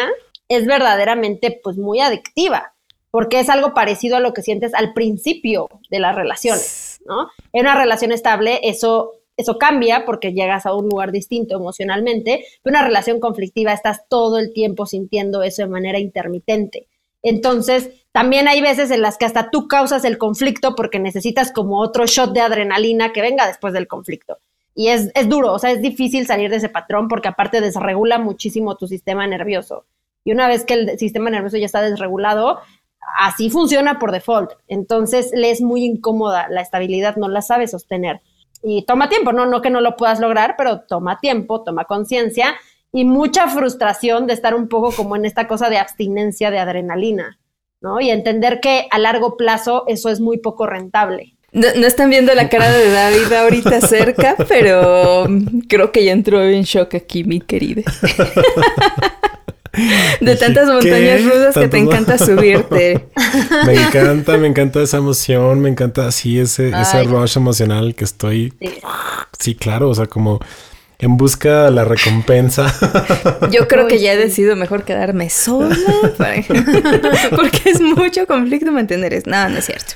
[0.47, 2.73] es verdaderamente pues muy adictiva
[3.09, 7.29] porque es algo parecido a lo que sientes al principio de las relaciones, ¿no?
[7.51, 12.75] En una relación estable eso eso cambia porque llegas a un lugar distinto emocionalmente, pero
[12.75, 16.87] una relación conflictiva estás todo el tiempo sintiendo eso de manera intermitente.
[17.21, 21.79] Entonces, también hay veces en las que hasta tú causas el conflicto porque necesitas como
[21.79, 24.39] otro shot de adrenalina que venga después del conflicto.
[24.73, 28.19] Y es, es duro, o sea, es difícil salir de ese patrón porque aparte desregula
[28.19, 29.85] muchísimo tu sistema nervioso.
[30.23, 32.59] Y una vez que el sistema nervioso ya está desregulado,
[33.19, 34.51] así funciona por default.
[34.67, 38.21] Entonces le es muy incómoda, la estabilidad no la sabe sostener.
[38.63, 42.55] Y toma tiempo, no, no que no lo puedas lograr, pero toma tiempo, toma conciencia
[42.91, 47.39] y mucha frustración de estar un poco como en esta cosa de abstinencia de adrenalina,
[47.81, 48.01] ¿no?
[48.01, 51.35] Y entender que a largo plazo eso es muy poco rentable.
[51.51, 55.27] No, están viendo la cara de David ahorita cerca, pero
[55.67, 57.83] creo que ya entró en shock aquí, mi querida.
[60.21, 63.07] De tantas montañas rudas que te encanta subirte.
[63.65, 68.53] Me encanta, me encanta esa emoción, me encanta así ese, ese rush emocional que estoy.
[69.39, 70.39] sí, claro, o sea, como
[70.99, 72.73] en busca de la recompensa.
[73.51, 75.75] Yo creo que ya he decidido mejor quedarme sola
[77.35, 79.29] porque es mucho conflicto mantener eso.
[79.29, 79.93] No, no es cierto.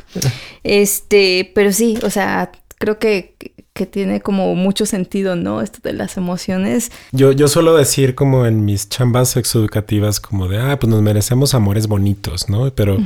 [0.64, 3.36] Este, pero sí, o sea, creo que,
[3.74, 5.62] que tiene como mucho sentido, ¿no?
[5.62, 6.92] Esto de las emociones.
[7.12, 11.54] Yo, yo suelo decir como en mis chambas sexoeducativas como de, ah, pues nos merecemos
[11.54, 12.72] amores bonitos, ¿no?
[12.74, 12.98] Pero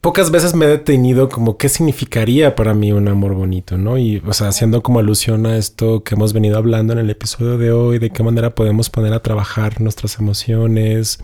[0.00, 3.98] pocas veces me he detenido como qué significaría para mí un amor bonito, ¿no?
[3.98, 7.58] Y, o sea, haciendo como alusión a esto que hemos venido hablando en el episodio
[7.58, 11.18] de hoy, de qué manera podemos poner a trabajar nuestras emociones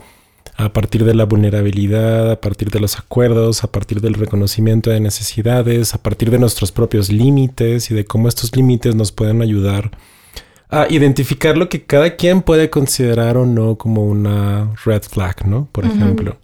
[0.56, 5.00] a partir de la vulnerabilidad, a partir de los acuerdos, a partir del reconocimiento de
[5.00, 9.90] necesidades, a partir de nuestros propios límites y de cómo estos límites nos pueden ayudar
[10.68, 15.68] a identificar lo que cada quien puede considerar o no como una red flag, ¿no?
[15.70, 16.38] Por ejemplo.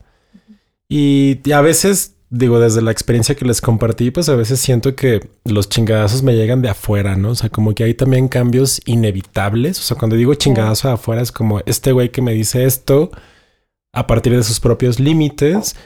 [0.87, 4.95] Y, y a veces digo, desde la experiencia que les compartí, pues a veces siento
[4.95, 7.31] que los chingadazos me llegan de afuera, ¿no?
[7.31, 9.81] O sea, como que hay también cambios inevitables.
[9.81, 13.11] O sea, cuando digo chingadazo de afuera es como este güey que me dice esto
[13.99, 15.77] a partir de sus propios límites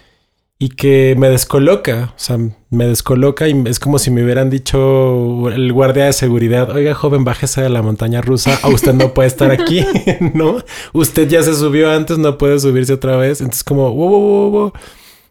[0.58, 2.38] y que me descoloca, o sea,
[2.70, 7.24] me descoloca y es como si me hubieran dicho el guardia de seguridad, oiga joven,
[7.24, 9.84] bájese de la montaña rusa, o usted no puede estar aquí,
[10.34, 10.58] ¿no?
[10.92, 14.66] Usted ya se subió antes, no puede subirse otra vez, entonces como, wow, wow, wow.
[14.68, 14.72] O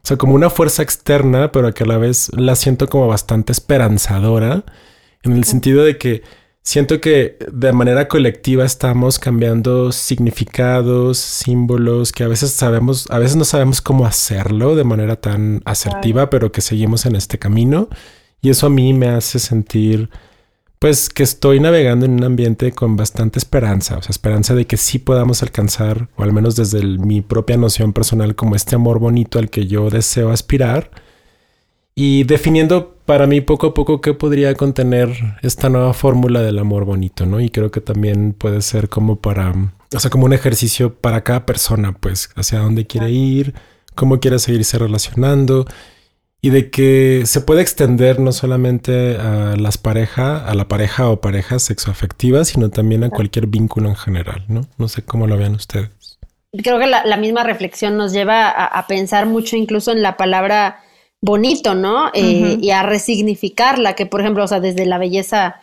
[0.04, 4.66] sea, como una fuerza externa, pero que a la vez la siento como bastante esperanzadora,
[5.24, 6.24] en el sentido de que
[6.64, 13.36] siento que de manera colectiva estamos cambiando significados, símbolos, que a veces sabemos, a veces
[13.36, 17.90] no sabemos cómo hacerlo de manera tan asertiva, pero que seguimos en este camino.
[18.42, 20.10] Y eso a mí me hace sentir,
[20.80, 24.78] pues, que estoy navegando en un ambiente con bastante esperanza, o sea, esperanza de que
[24.78, 29.38] sí podamos alcanzar, o al menos desde mi propia noción personal, como este amor bonito
[29.40, 30.92] al que yo deseo aspirar
[31.96, 35.10] y definiendo para mí poco a poco qué podría contener
[35.42, 37.42] esta nueva fórmula del amor bonito, ¿no?
[37.42, 39.54] Y creo que también puede ser como para,
[39.94, 43.54] o sea, como un ejercicio para cada persona, pues, hacia dónde quiere ir,
[43.96, 45.66] cómo quiere seguirse relacionando
[46.40, 51.20] y de que se puede extender no solamente a las parejas, a la pareja o
[51.20, 54.62] parejas sexoafectivas, sino también a cualquier vínculo en general, ¿no?
[54.78, 56.18] No sé cómo lo vean ustedes.
[56.64, 60.80] Creo que la, misma reflexión nos lleva a pensar mucho incluso en la palabra
[61.22, 62.10] bonito, ¿no?
[62.14, 65.62] Eh, y a resignificarla, que por ejemplo, o sea, desde la belleza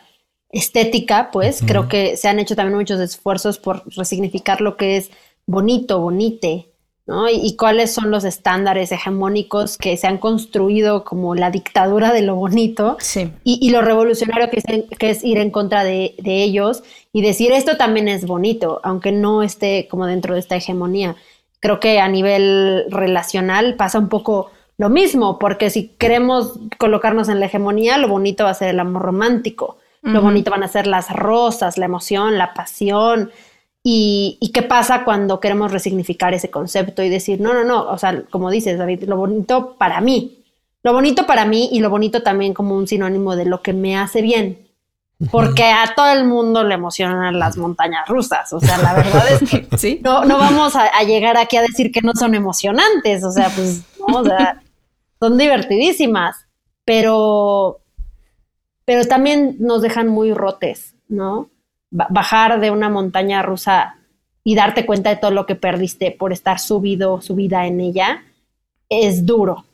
[0.51, 5.11] estética, pues creo que se han hecho también muchos esfuerzos por resignificar lo que es
[5.45, 6.69] bonito, bonite,
[7.05, 7.29] ¿no?
[7.29, 12.35] Y, cuáles son los estándares hegemónicos que se han construido como la dictadura de lo
[12.35, 13.31] bonito sí.
[13.43, 17.51] y, lo revolucionario que es, que es ir en contra de, de ellos y decir
[17.51, 21.15] esto también es bonito, aunque no esté como dentro de esta hegemonía.
[21.59, 27.41] Creo que a nivel relacional pasa un poco lo mismo, porque si queremos colocarnos en
[27.41, 30.87] la hegemonía, lo bonito va a ser el amor romántico, lo bonito van a ser
[30.87, 33.29] las rosas, la emoción, la pasión.
[33.83, 38.23] Y, qué pasa cuando queremos resignificar ese concepto y decir, no, no, no, o sea,
[38.29, 40.45] como dices, David, lo bonito para mí,
[40.81, 43.97] lo bonito para mí y lo bonito también como un sinónimo de lo que me
[43.97, 44.65] hace bien.
[45.29, 48.53] Porque a todo el mundo le emocionan las montañas rusas.
[48.53, 49.99] O sea, la verdad es que ¿Sí?
[50.01, 53.25] no, no vamos a, a, llegar aquí a decir que no son emocionantes.
[53.25, 54.61] O sea, pues, no, o sea,
[55.19, 56.47] son divertidísimas,
[56.85, 57.81] pero,
[58.85, 61.49] pero también nos dejan muy rotes, ¿no?
[61.91, 63.95] bajar de una montaña rusa
[64.43, 68.23] y darte cuenta de todo lo que perdiste por estar subido, subida en ella,
[68.89, 69.65] es duro.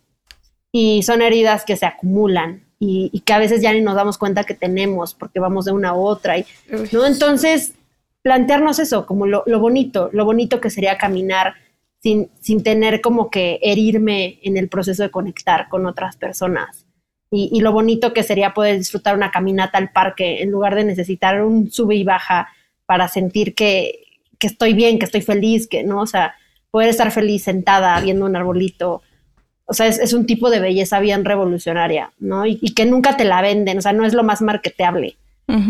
[0.71, 4.43] Y son heridas que se acumulan y, que a veces ya ni nos damos cuenta
[4.43, 6.37] que tenemos porque vamos de una a otra.
[6.37, 6.45] Y,
[6.91, 7.05] ¿no?
[7.05, 7.73] Entonces,
[8.21, 11.55] plantearnos eso como lo, lo bonito, lo bonito que sería caminar
[12.39, 16.85] sin, tener como que herirme en el proceso de conectar con otras personas.
[17.31, 21.43] Y, lo bonito que sería poder disfrutar una caminata al parque en lugar de necesitar
[21.43, 22.47] un sube y baja
[22.85, 24.03] para sentir que,
[24.39, 26.35] estoy bien, que estoy feliz, que no, o sea,
[26.71, 29.01] poder estar feliz sentada viendo un arbolito.
[29.65, 32.45] O sea, es, un tipo de belleza bien revolucionaria, ¿no?
[32.45, 35.17] Y, que nunca te la venden, o sea, no es lo más marketeable,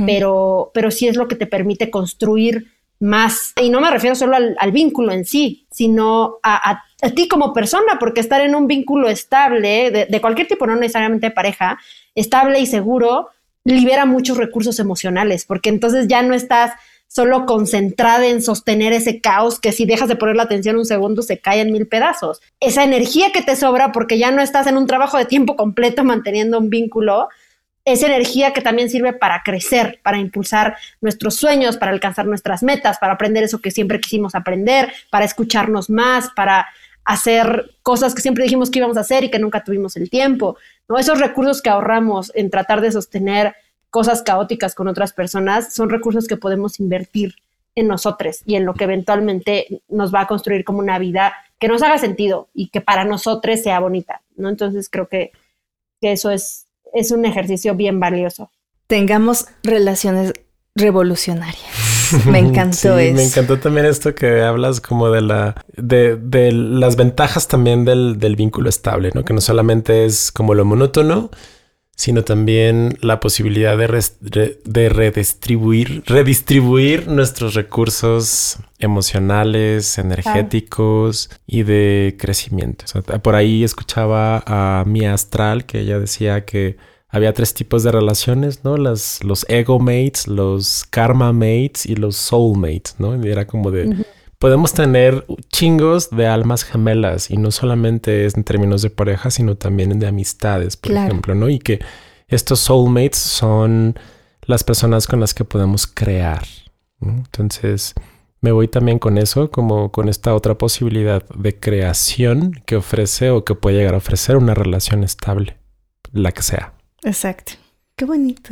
[0.06, 2.75] pero, pero sí es lo que te permite construir
[3.06, 6.84] más, y no me refiero solo al, vínculo en sí, sino a,
[7.14, 11.78] ti como persona, porque estar en un vínculo estable, de, cualquier tipo, no necesariamente pareja,
[12.16, 13.30] estable y seguro,
[13.64, 16.74] libera muchos recursos emocionales, porque entonces ya no estás
[17.08, 21.22] solo concentrada en sostener ese caos que si dejas de poner la atención un segundo
[21.22, 22.42] se cae en mil pedazos.
[22.60, 26.04] Esa energía que te sobra porque ya no estás en un trabajo de tiempo completo
[26.04, 27.30] manteniendo un vínculo,
[27.86, 32.98] esa energía que también sirve para crecer, para impulsar nuestros sueños, para alcanzar nuestras metas,
[32.98, 36.68] para aprender eso que siempre quisimos aprender, para escucharnos más, para
[37.06, 40.58] hacer cosas que siempre dijimos que íbamos a hacer y que nunca tuvimos el tiempo.
[40.90, 40.98] ¿no?
[40.98, 43.56] Esos recursos que ahorramos en tratar de sostener
[43.92, 47.36] cosas caóticas con otras personas son recursos que podemos invertir
[47.76, 51.68] en nosotros y en lo que eventualmente nos va a construir como una vida que
[51.68, 54.50] nos haga sentido y que para nosotros sea bonita, ¿no?
[54.50, 55.32] Entonces creo que,
[56.02, 56.65] que eso es
[56.96, 58.50] es un ejercicio bien valioso.
[58.88, 60.34] Tengamos relaciones
[60.76, 62.26] revolucionarias.
[62.26, 66.96] Me encantó sí, Me encantó también esto que hablas como de la de, de las
[66.96, 69.24] ventajas también del, del, vínculo estable, ¿no?
[69.26, 71.32] Que no solamente es como lo monótono,
[71.96, 82.86] sino también la posibilidad de, de redistribuir, redistribuir nuestros recursos emocionales, energéticos y de crecimiento.
[83.22, 86.78] por ahí escuchaba a mi astral que ella decía que
[87.10, 88.76] había tres tipos de relaciones, ¿no?
[88.76, 93.16] Las, los ego mates, los karma mates y los soul mates, ¿no?
[93.16, 94.06] Y era como de...
[94.40, 99.56] Podemos tener chingos de almas gemelas y no solamente es en términos de pareja, sino
[99.56, 101.50] también de amistades, por ejemplo, ¿no?
[101.50, 101.80] Y que
[102.28, 103.98] estos soulmates son
[104.46, 106.44] las personas con las que podemos crear.
[107.02, 107.94] Entonces,
[108.42, 113.44] me voy también con eso, como con esta otra posibilidad de creación que ofrece o
[113.44, 115.58] que puede llegar a ofrecer una relación estable,
[116.12, 116.74] la que sea.
[117.04, 117.54] Exacto.
[117.96, 118.52] Qué bonito.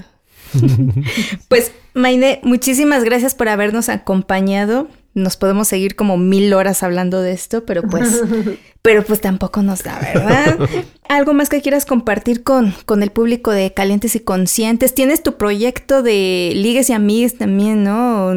[1.47, 4.87] pues, Maine, muchísimas gracias por habernos acompañado.
[5.13, 8.23] Nos podemos seguir como mil horas hablando de esto, pero pues,
[8.81, 10.57] pero pues tampoco nos da, ¿verdad?
[11.07, 14.95] ¿Algo más que quieras compartir con, con el público de Calientes y Conscientes?
[14.95, 18.31] Tienes tu proyecto de Ligues y Amigues también, ¿no?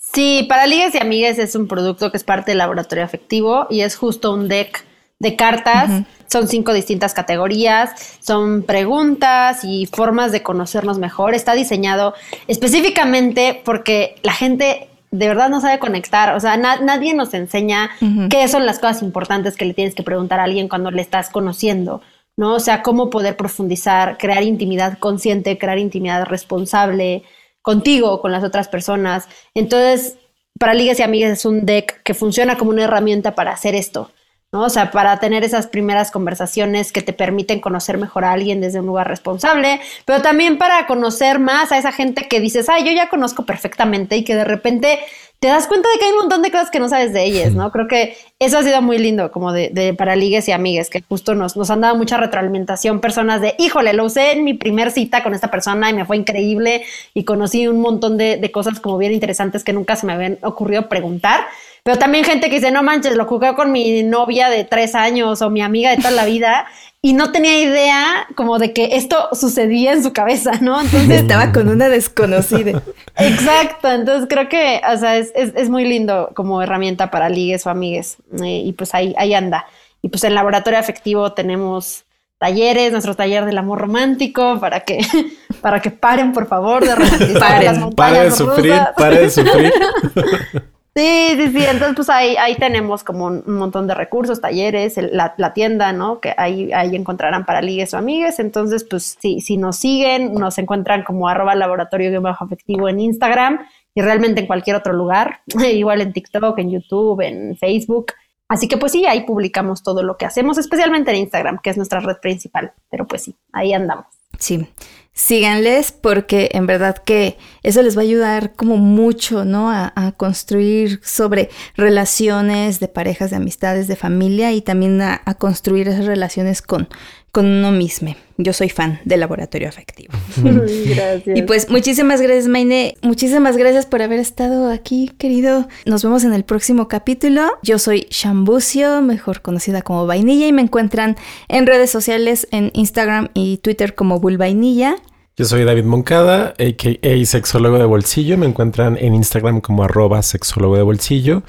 [0.00, 3.80] Sí, para Ligues y Amigues es un producto que es parte del laboratorio afectivo y
[3.80, 4.84] es justo un deck
[5.18, 6.04] de cartas.
[6.30, 11.34] Son cinco distintas categorías, son preguntas y formas de conocernos mejor.
[11.34, 12.14] Está diseñado
[12.48, 16.34] específicamente porque la gente de verdad no sabe conectar.
[16.34, 17.90] O sea, nadie nos enseña
[18.30, 21.30] qué son las cosas importantes que le tienes que preguntar a alguien cuando le estás
[21.30, 22.02] conociendo.
[22.36, 22.54] ¿no?
[22.54, 27.22] O sea, cómo poder profundizar, crear intimidad consciente, crear intimidad responsable
[27.62, 29.28] contigo, con las otras personas.
[29.54, 30.18] Entonces,
[30.58, 34.10] para ligas y amigas es un deck que funciona como una herramienta para hacer esto.
[34.54, 34.62] ¿No?
[34.62, 38.78] O sea, para tener esas primeras conversaciones que te permiten conocer mejor a alguien desde
[38.78, 42.92] un lugar responsable, pero también para conocer más a esa gente que dices, ay, yo
[42.92, 45.00] ya conozco perfectamente y que de repente
[45.40, 47.52] te das cuenta de que hay un montón de cosas que no sabes de ellas,
[47.52, 47.72] ¿no?
[47.72, 51.02] Creo que eso ha sido muy lindo, como de, de para ligues y amigues, que
[51.02, 54.92] justo nos, nos han dado mucha retroalimentación, personas de, híjole, lo usé en mi primer
[54.92, 58.78] cita con esta persona y me fue increíble y conocí un montón de, de cosas
[58.78, 61.44] como bien interesantes que nunca se me habían ocurrido preguntar.
[61.84, 65.42] Pero también gente que dice, no manches, lo jugué con mi novia de tres años
[65.42, 66.66] o mi amiga de toda la vida
[67.02, 70.80] y no tenía idea como de que esto sucedía en su cabeza, ¿no?
[70.80, 72.82] Entonces estaba con una desconocida.
[73.18, 77.70] Exacto, entonces creo que, o sea, es, es, muy lindo como herramienta para ligues o
[77.70, 79.66] amigues eh, y pues ahí, ahí anda.
[80.00, 82.06] Y pues en laboratorio afectivo tenemos
[82.38, 85.00] talleres, nuestro taller del amor romántico, para que,
[85.60, 89.72] para que paren, por favor, de romantizar las montañas Pare de sufrir, pare de sufrir.
[90.96, 91.64] Sí, sí, sí.
[91.64, 96.20] Entonces, pues ahí, ahí tenemos como un, montón de recursos, talleres, la, tienda, ¿no?
[96.20, 98.38] Que ahí, ahí encontrarán para ligues o amigues.
[98.38, 103.66] Entonces, pues sí, si nos siguen, nos encuentran como arroba laboratorio bajo afectivo en Instagram
[103.92, 105.40] y realmente en cualquier otro lugar,
[105.72, 108.12] igual en TikTok, en YouTube, en Facebook.
[108.48, 111.76] Así que pues sí, ahí publicamos todo lo que hacemos, especialmente en Instagram, que es
[111.76, 112.72] nuestra red principal.
[112.88, 114.06] Pero pues sí, ahí andamos.
[114.38, 114.68] Sí
[115.14, 119.70] síganles porque en verdad que eso les va a ayudar como mucho, ¿no?
[119.70, 125.88] A, construir sobre relaciones de parejas, de amistades, de familia y también a, a construir
[125.88, 126.88] esas relaciones con,
[127.34, 128.14] con uno mismo.
[128.38, 130.14] Yo soy fan del laboratorio afectivo.
[130.36, 131.36] gracias.
[131.36, 132.94] Y pues muchísimas gracias, Maine.
[133.02, 135.66] Muchísimas gracias por haber estado aquí, querido.
[135.84, 137.42] Nos vemos en el próximo capítulo.
[137.62, 141.16] Yo soy Shambucio, mejor conocida como Vainilla, y me encuentran
[141.48, 144.96] en redes sociales en Instagram y Twitter como Vainilla.
[145.36, 147.26] Yo soy David Moncada, a.k.a.
[147.26, 148.38] sexólogo de bolsillo.
[148.38, 151.42] Me encuentran en Instagram como arroba sexólogo de bolsillo.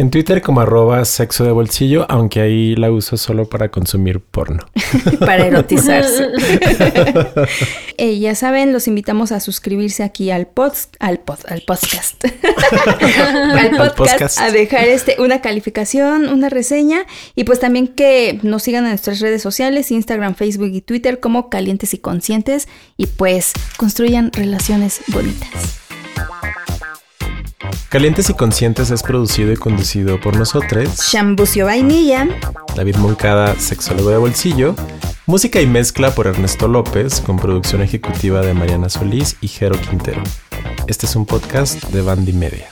[0.00, 4.64] En Twitter como arroba sexo de bolsillo, aunque ahí la uso solo para consumir porno.
[5.20, 6.28] para erotizarse.
[7.98, 12.24] Eh, ya saben, los invitamos a suscribirse aquí al pod, al pod, al podcast.
[13.84, 18.84] al podcast, a dejar este una calificación, una reseña y pues también que nos sigan
[18.84, 24.32] en nuestras redes sociales, Instagram, Facebook y Twitter como Calientes y Conscientes y pues construyan
[24.32, 25.80] relaciones bonitas.
[27.90, 31.10] Calientes y Conscientes es producido y conducido por nosotros.
[31.10, 32.28] Shambucio Vainilla.
[32.76, 34.76] David Moncada, sexólogo de bolsillo.
[35.26, 40.22] Música y mezcla por Ernesto López, con producción ejecutiva de Mariana Solís y Jero Quintero.
[40.86, 42.68] Este es un podcast de Bandy Media.